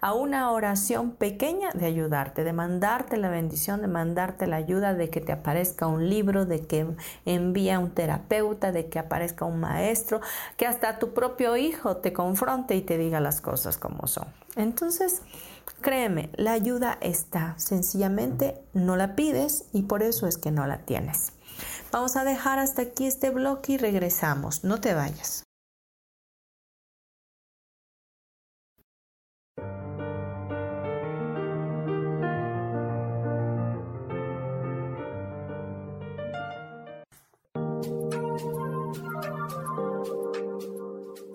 [0.00, 5.08] a una oración pequeña de ayudarte, de mandarte la bendición, de mandarte la ayuda, de
[5.08, 6.86] que te aparezca un libro, de que
[7.24, 10.20] envía un terapeuta, de que aparezca un maestro,
[10.56, 14.26] que hasta tu propio hijo te confronte y te diga las cosas como son.
[14.56, 15.22] Entonces,
[15.80, 20.78] créeme, la ayuda está, sencillamente no la pides y por eso es que no la
[20.78, 21.32] tienes.
[21.92, 24.64] Vamos a dejar hasta aquí este bloque y regresamos.
[24.64, 25.44] No te vayas.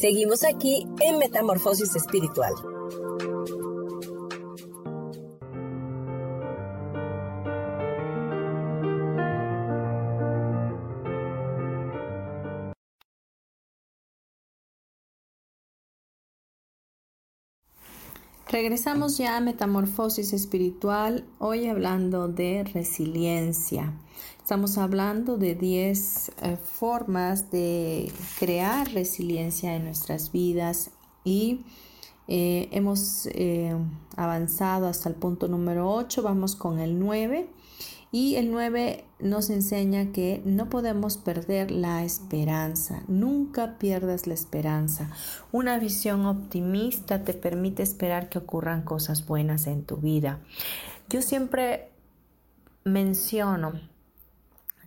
[0.00, 2.54] Seguimos aquí en Metamorfosis Espiritual.
[18.50, 23.92] Regresamos ya a Metamorfosis Espiritual, hoy hablando de resiliencia.
[24.38, 30.90] Estamos hablando de 10 eh, formas de crear resiliencia en nuestras vidas
[31.22, 31.60] y
[32.26, 33.72] eh, hemos eh,
[34.16, 37.48] avanzado hasta el punto número 8, vamos con el 9
[38.12, 43.02] y el 9 nos enseña que no podemos perder la esperanza.
[43.06, 45.10] Nunca pierdas la esperanza.
[45.52, 50.40] Una visión optimista te permite esperar que ocurran cosas buenas en tu vida.
[51.08, 51.90] Yo siempre
[52.82, 53.80] menciono,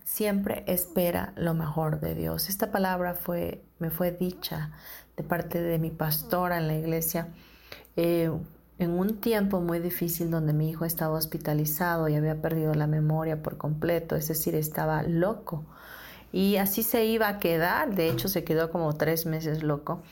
[0.04, 2.50] siempre espera lo mejor de Dios.
[2.50, 4.72] Esta palabra fue, me fue dicha
[5.16, 7.28] de parte de mi pastora en la iglesia.
[7.96, 8.30] Eh,
[8.78, 13.42] en un tiempo muy difícil donde mi hijo estaba hospitalizado y había perdido la memoria
[13.42, 15.64] por completo, es decir, estaba loco.
[16.32, 20.02] Y así se iba a quedar, de hecho se quedó como tres meses loco.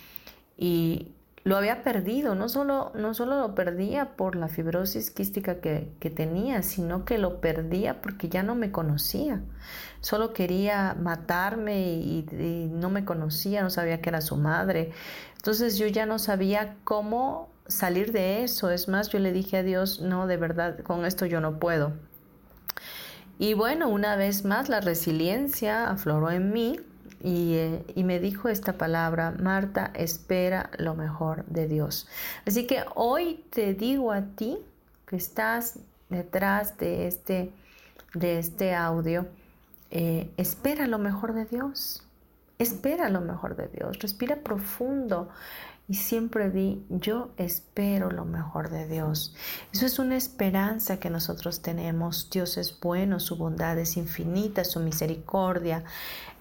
[0.56, 6.12] Y lo había perdido, no solo, no solo lo perdía por la fibrosis quística que,
[6.14, 9.40] tenía, sino que lo perdía porque ya no me conocía.
[10.00, 14.92] Solo quería matarme y, y no me conocía, no sabía que era su madre.
[15.34, 18.70] Entonces yo ya no sabía cómo salir de eso.
[18.70, 21.92] Es más, yo le dije a Dios, no, de verdad, con esto yo no puedo.
[23.38, 26.78] Y bueno, una vez más la resiliencia afloró en mí
[27.22, 32.08] y, eh, y, me dijo esta palabra, Marta, espera lo mejor de Dios.
[32.46, 34.58] Así que hoy te digo a ti
[35.06, 37.52] que estás detrás de este,
[38.14, 39.26] de este audio,
[39.90, 42.02] eh, espera lo mejor de Dios.
[42.58, 43.98] Espera lo mejor de Dios.
[43.98, 45.28] Respira profundo
[45.88, 49.34] y siempre di, yo espero lo mejor de Dios.
[49.72, 52.30] Eso es una esperanza que nosotros tenemos.
[52.30, 55.84] Dios es bueno, su bondad es infinita, su misericordia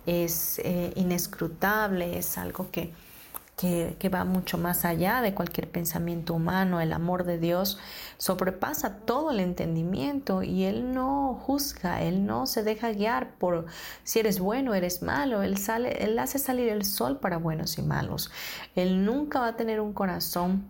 [0.05, 2.93] es eh, inescrutable, es algo que,
[3.55, 6.81] que, va mucho más allá de cualquier pensamiento humano.
[6.81, 7.77] El amor de Dios
[8.17, 13.67] sobrepasa todo el entendimiento y Él no juzga, Él no se deja guiar por
[14.03, 15.43] si eres bueno eres malo.
[15.43, 18.31] Él, sale, él hace salir el sol para buenos y malos.
[18.75, 20.69] Él nunca va a tener un corazón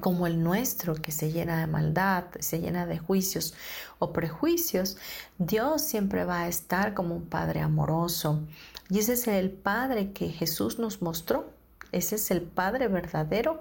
[0.00, 3.54] como el nuestro, que se llena de maldad, se llena de juicios
[3.98, 4.96] o prejuicios,
[5.38, 8.40] Dios siempre va a estar como un Padre amoroso.
[8.90, 11.52] Y ese es el Padre que Jesús nos mostró.
[11.94, 13.60] Ese es el Padre verdadero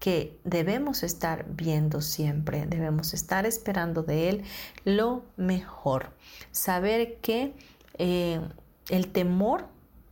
[0.00, 4.44] que debemos estar viendo siempre, debemos estar esperando de Él
[4.84, 6.10] lo mejor.
[6.50, 7.54] Saber que
[7.98, 8.40] eh,
[8.88, 9.66] el temor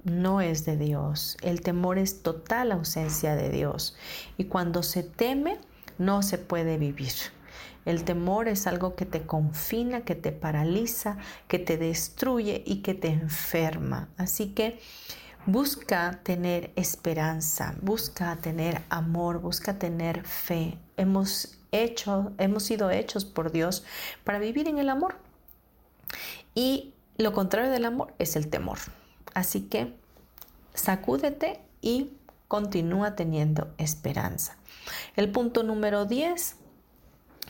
[0.05, 1.37] no es de Dios.
[1.43, 3.97] El temor es total ausencia de Dios.
[4.37, 5.59] Y cuando se teme,
[5.99, 7.13] no se puede vivir.
[7.85, 12.95] El temor es algo que te confina, que te paraliza, que te destruye y que
[12.95, 14.09] te enferma.
[14.17, 14.81] Así que
[15.47, 20.79] busca tener esperanza, busca tener amor, busca tener fe.
[20.97, 23.85] Hemos hecho, hemos sido hechos por Dios
[24.25, 25.17] para vivir en el amor.
[26.55, 28.79] Y lo contrario del amor es el temor.
[29.35, 29.95] Así que
[30.75, 32.13] sacúdete y
[32.49, 34.57] continúa teniendo esperanza.
[35.15, 36.57] El punto número 10,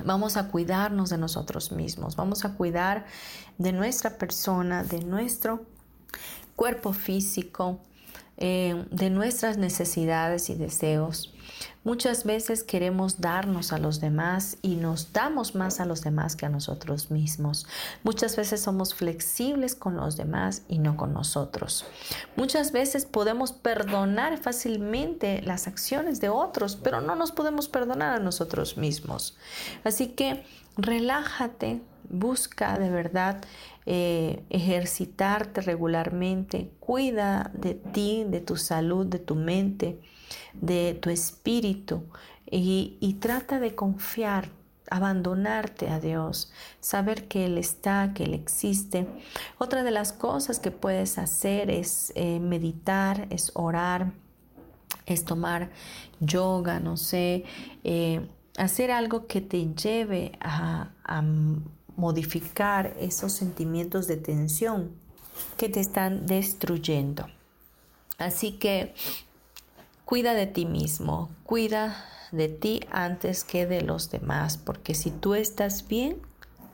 [0.05, 3.07] vamos a cuidarnos de nosotros mismos, vamos a cuidar
[3.59, 5.65] de nuestra persona, de nuestro
[6.57, 7.79] cuerpo físico,
[8.39, 11.36] eh, de nuestras necesidades y deseos.
[11.85, 16.47] Muchas veces queremos darnos a los demás y nos damos más a los demás que
[16.47, 17.67] a nosotros mismos.
[18.03, 21.85] Muchas veces somos flexibles con los demás y no con nosotros.
[22.35, 28.19] Muchas veces podemos perdonar fácilmente las acciones de otros, pero no nos podemos perdonar a
[28.19, 29.37] nosotros mismos.
[29.85, 30.45] Así que
[30.77, 33.43] relájate, busca de verdad
[33.87, 40.01] eh, ejercitarte regularmente, cuida de ti, de tu salud, de tu mente,
[40.55, 42.03] de tu espíritu
[42.51, 44.51] y, y trata de confiar,
[44.91, 49.07] abandonarte a Dios, saber que Él está, que Él existe.
[49.59, 54.13] Otra de las cosas que puedes hacer es eh, meditar, es orar,
[55.07, 55.71] es tomar
[56.21, 57.45] yoga, no sé,
[57.85, 61.23] eh, hacer algo que te lleve a, a
[61.97, 64.93] modificar esos sentimientos de tensión
[65.57, 67.27] que te están destruyendo.
[68.19, 68.95] Así que
[70.07, 75.35] cuida de ti mismo, cuida de ti antes que de los demás, porque si tú
[75.35, 76.23] estás bien,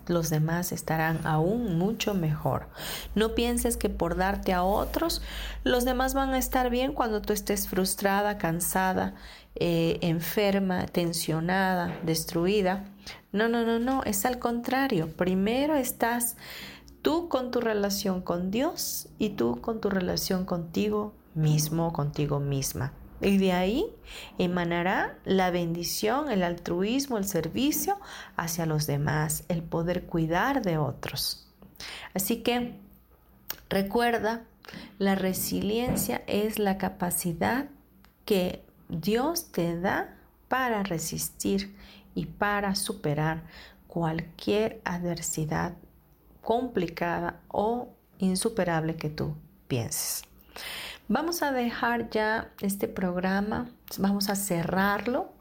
[0.07, 2.67] los demás estarán aún mucho mejor.
[3.15, 5.23] No pienses que por darte a otros,
[5.65, 9.15] los demás van a estar bien cuando tú estés frustrada, cansada,
[9.55, 12.85] eh, enferma, tensionada, destruida.
[13.33, 15.09] No, no, no, no, es al contrario.
[15.17, 16.37] Primero estás
[17.01, 22.93] tú con tu relación con Dios y tú con tu relación contigo mismo, contigo misma.
[23.23, 23.87] Y de ahí
[24.37, 27.99] emanará la bendición, el altruismo, el servicio
[28.37, 31.47] hacia los demás, el poder cuidar de otros.
[32.15, 32.75] Así que
[33.71, 34.43] recuerda,
[34.99, 37.69] la resiliencia es la capacidad
[38.25, 40.17] que Dios te da
[40.49, 41.75] para resistir
[42.15, 43.45] y para superar
[43.87, 45.75] cualquier adversidad
[46.43, 49.35] complicada o insuperable que tú
[49.69, 50.25] pienses.
[51.09, 55.33] Vamos a dejar ya este programa, vamos a cerrarlo.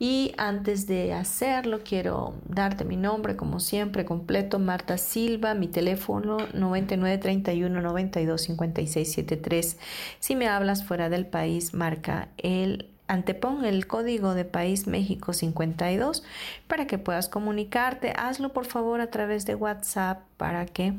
[0.00, 6.36] Y antes de hacerlo, quiero darte mi nombre, como siempre, completo, Marta Silva, mi teléfono
[6.54, 9.78] 9931 92 73.
[10.20, 16.22] Si me hablas fuera del país, marca el antepon el código de país México 52
[16.68, 18.12] para que puedas comunicarte.
[18.16, 20.94] Hazlo por favor a través de WhatsApp para que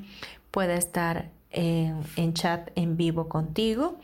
[0.52, 4.00] pueda estar en, chat en vivo contigo.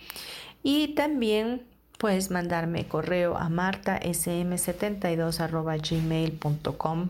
[0.64, 1.64] Y también
[1.98, 7.10] puedes mandarme correo a martasm72 gmail.com.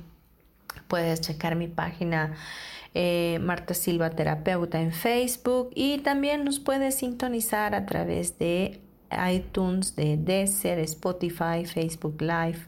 [0.88, 2.34] Puedes checar mi página
[2.94, 8.80] eh, Marta Silva Terapeuta en Facebook y también nos puedes sintonizar a través de
[9.32, 12.60] iTunes, de Deezer, Spotify, Facebook Live,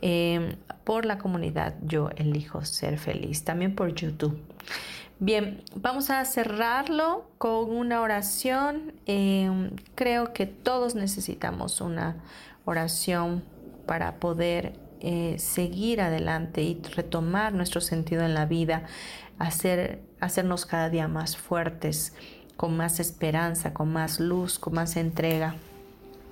[0.00, 4.38] em, por la comunidad Yo Elijo Ser Feliz, también por YouTube.
[5.18, 8.92] Bien, vamos a cerrarlo con una oración.
[9.06, 12.16] Em, creo que todos necesitamos una
[12.64, 13.44] oración
[13.86, 18.84] para poder eh, seguir adelante y retomar nuestro sentido en la vida,
[19.38, 22.14] hacer, hacernos cada día más fuertes,
[22.56, 25.56] con más esperanza, con más luz, con más entrega.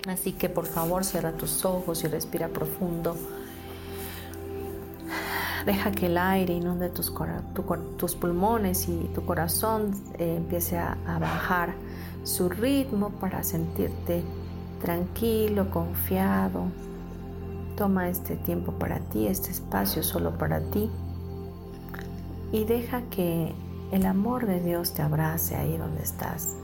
[0.09, 3.17] Así que por favor cierra tus ojos y respira profundo.
[5.67, 7.13] Deja que el aire inunde tus,
[7.97, 11.75] tus pulmones y tu corazón eh, empiece a, a bajar
[12.25, 14.23] su ritmo para sentirte
[14.81, 16.65] tranquilo, confiado.
[17.77, 20.91] Toma este tiempo para ti, este espacio solo para ti
[22.53, 23.55] y deja que
[23.93, 26.57] el amor de Dios te abrace ahí donde estás.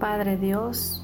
[0.00, 1.02] Padre Dios,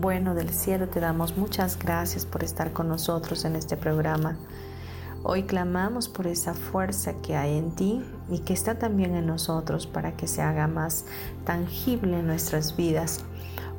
[0.00, 4.36] bueno del cielo, te damos muchas gracias por estar con nosotros en este programa.
[5.24, 9.86] Hoy clamamos por esa fuerza que hay en ti y que está también en nosotros
[9.86, 11.04] para que se haga más
[11.44, 13.20] tangible en nuestras vidas.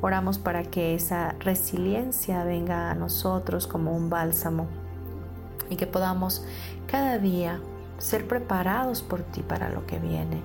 [0.00, 4.68] Oramos para que esa resiliencia venga a nosotros como un bálsamo
[5.68, 6.46] y que podamos
[6.86, 7.60] cada día
[7.98, 10.40] ser preparados por ti para lo que viene.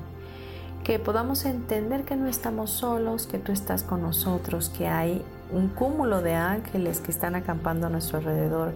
[0.83, 5.69] Que podamos entender que no estamos solos, que tú estás con nosotros, que hay un
[5.69, 8.73] cúmulo de ángeles que están acampando a nuestro alrededor,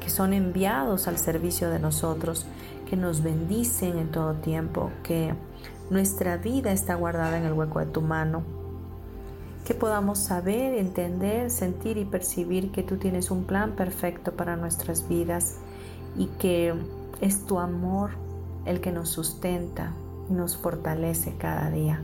[0.00, 2.46] que son enviados al servicio de nosotros,
[2.88, 5.34] que nos bendicen en todo tiempo, que
[5.90, 8.42] nuestra vida está guardada en el hueco de tu mano.
[9.66, 15.08] Que podamos saber, entender, sentir y percibir que tú tienes un plan perfecto para nuestras
[15.08, 15.56] vidas
[16.16, 16.74] y que
[17.20, 18.10] es tu amor
[18.66, 19.92] el que nos sustenta
[20.28, 22.00] y nos fortalece cada día.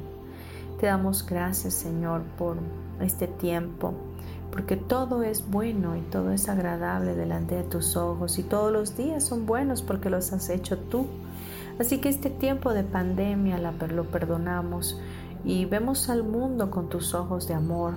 [0.78, 2.56] Te damos gracias, Señor, por
[3.00, 3.94] este tiempo,
[4.50, 8.96] porque todo es bueno y todo es agradable delante de tus ojos y todos los
[8.96, 11.06] días son buenos porque los has hecho tú.
[11.78, 14.98] Así que este tiempo de pandemia lo perdonamos
[15.44, 17.94] y vemos al mundo con tus ojos de amor,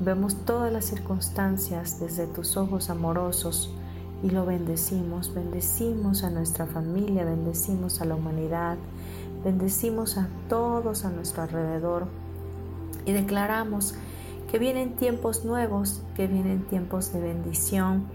[0.00, 3.72] vemos todas las circunstancias desde tus ojos amorosos
[4.22, 8.76] y lo bendecimos, bendecimos a nuestra familia, bendecimos a la humanidad,
[9.44, 12.06] bendecimos a todos a nuestro alrededor
[13.06, 13.94] y declaramos
[14.50, 18.06] que vienen tiempos nuevos, que vienen tiempos de bendición,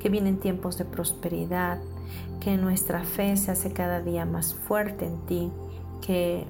[0.00, 1.78] que vienen tiempos de prosperidad,
[2.40, 5.52] que nuestra fe se hace cada día más fuerte en ti,
[6.04, 6.46] que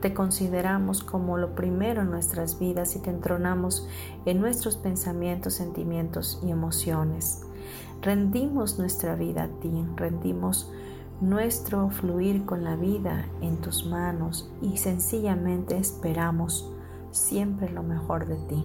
[0.00, 3.88] te consideramos como lo primero en nuestras vidas y te entronamos
[4.26, 7.42] en nuestros pensamientos, sentimientos y emociones.
[8.00, 10.70] Rendimos nuestra vida a ti, rendimos
[11.20, 16.70] nuestro fluir con la vida en tus manos y sencillamente esperamos
[17.10, 18.64] siempre lo mejor de ti.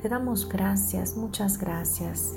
[0.00, 2.34] Te damos gracias, muchas gracias.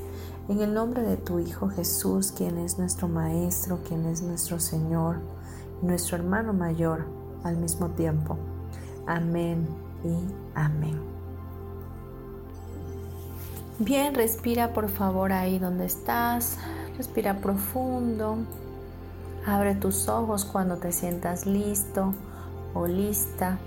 [0.47, 5.17] En el nombre de tu Hijo Jesús, quien es nuestro Maestro, quien es nuestro Señor,
[5.81, 7.05] nuestro hermano mayor
[7.43, 8.37] al mismo tiempo.
[9.07, 9.67] Amén
[10.03, 10.15] y
[10.53, 11.15] amén.
[13.79, 16.57] Bien, respira por favor ahí donde estás.
[16.97, 18.37] Respira profundo.
[19.45, 22.13] Abre tus ojos cuando te sientas listo
[22.73, 23.57] o lista.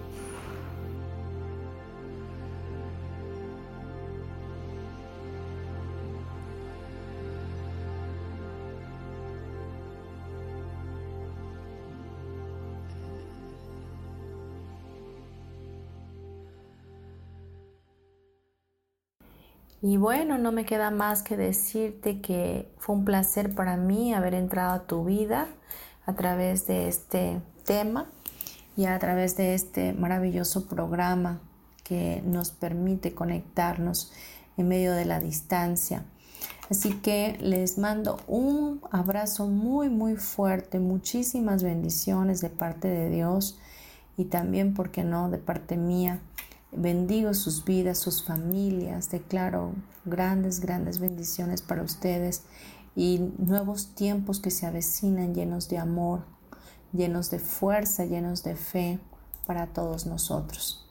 [19.81, 24.35] Y bueno, no me queda más que decirte que fue un placer para mí haber
[24.35, 25.47] entrado a tu vida
[26.05, 28.07] a través de este tema
[28.77, 31.41] y a través de este maravilloso programa
[31.85, 34.13] que nos permite conectarnos
[34.57, 36.03] en medio de la distancia.
[36.71, 43.59] Así que les mando un abrazo muy, muy fuerte, muchísimas bendiciones de parte de Dios
[44.17, 46.21] y también, ¿por qué no?, de parte mía.
[46.73, 49.11] Bendigo sus vidas, sus familias.
[49.11, 49.73] Declaro
[50.05, 52.43] grandes, grandes bendiciones para ustedes
[52.95, 56.25] y nuevos tiempos que se avecinan llenos de amor,
[56.93, 58.99] llenos de fuerza, llenos de fe
[59.47, 60.85] para todos nosotros.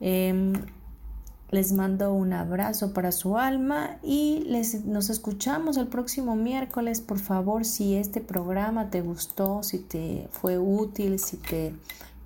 [0.00, 0.52] Em,
[1.50, 7.00] les mando un abrazo para su alma y les, nos escuchamos el próximo miércoles.
[7.00, 11.74] Por favor, si este programa te gustó, si te fue útil, si te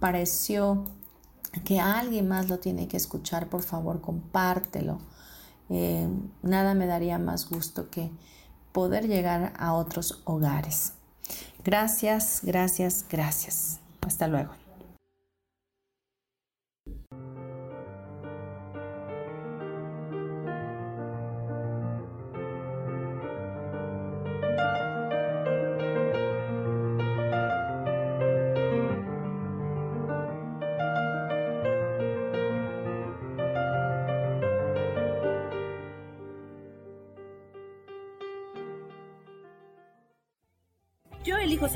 [0.01, 0.84] pareció
[1.64, 4.98] que alguien más lo tiene que escuchar, por favor, compártelo.
[5.68, 6.09] Eh,
[6.42, 8.11] nada me daría más gusto que
[8.72, 10.92] poder llegar a otros hogares.
[11.64, 13.80] Gracias, gracias, gracias.
[14.02, 14.66] Hasta luego.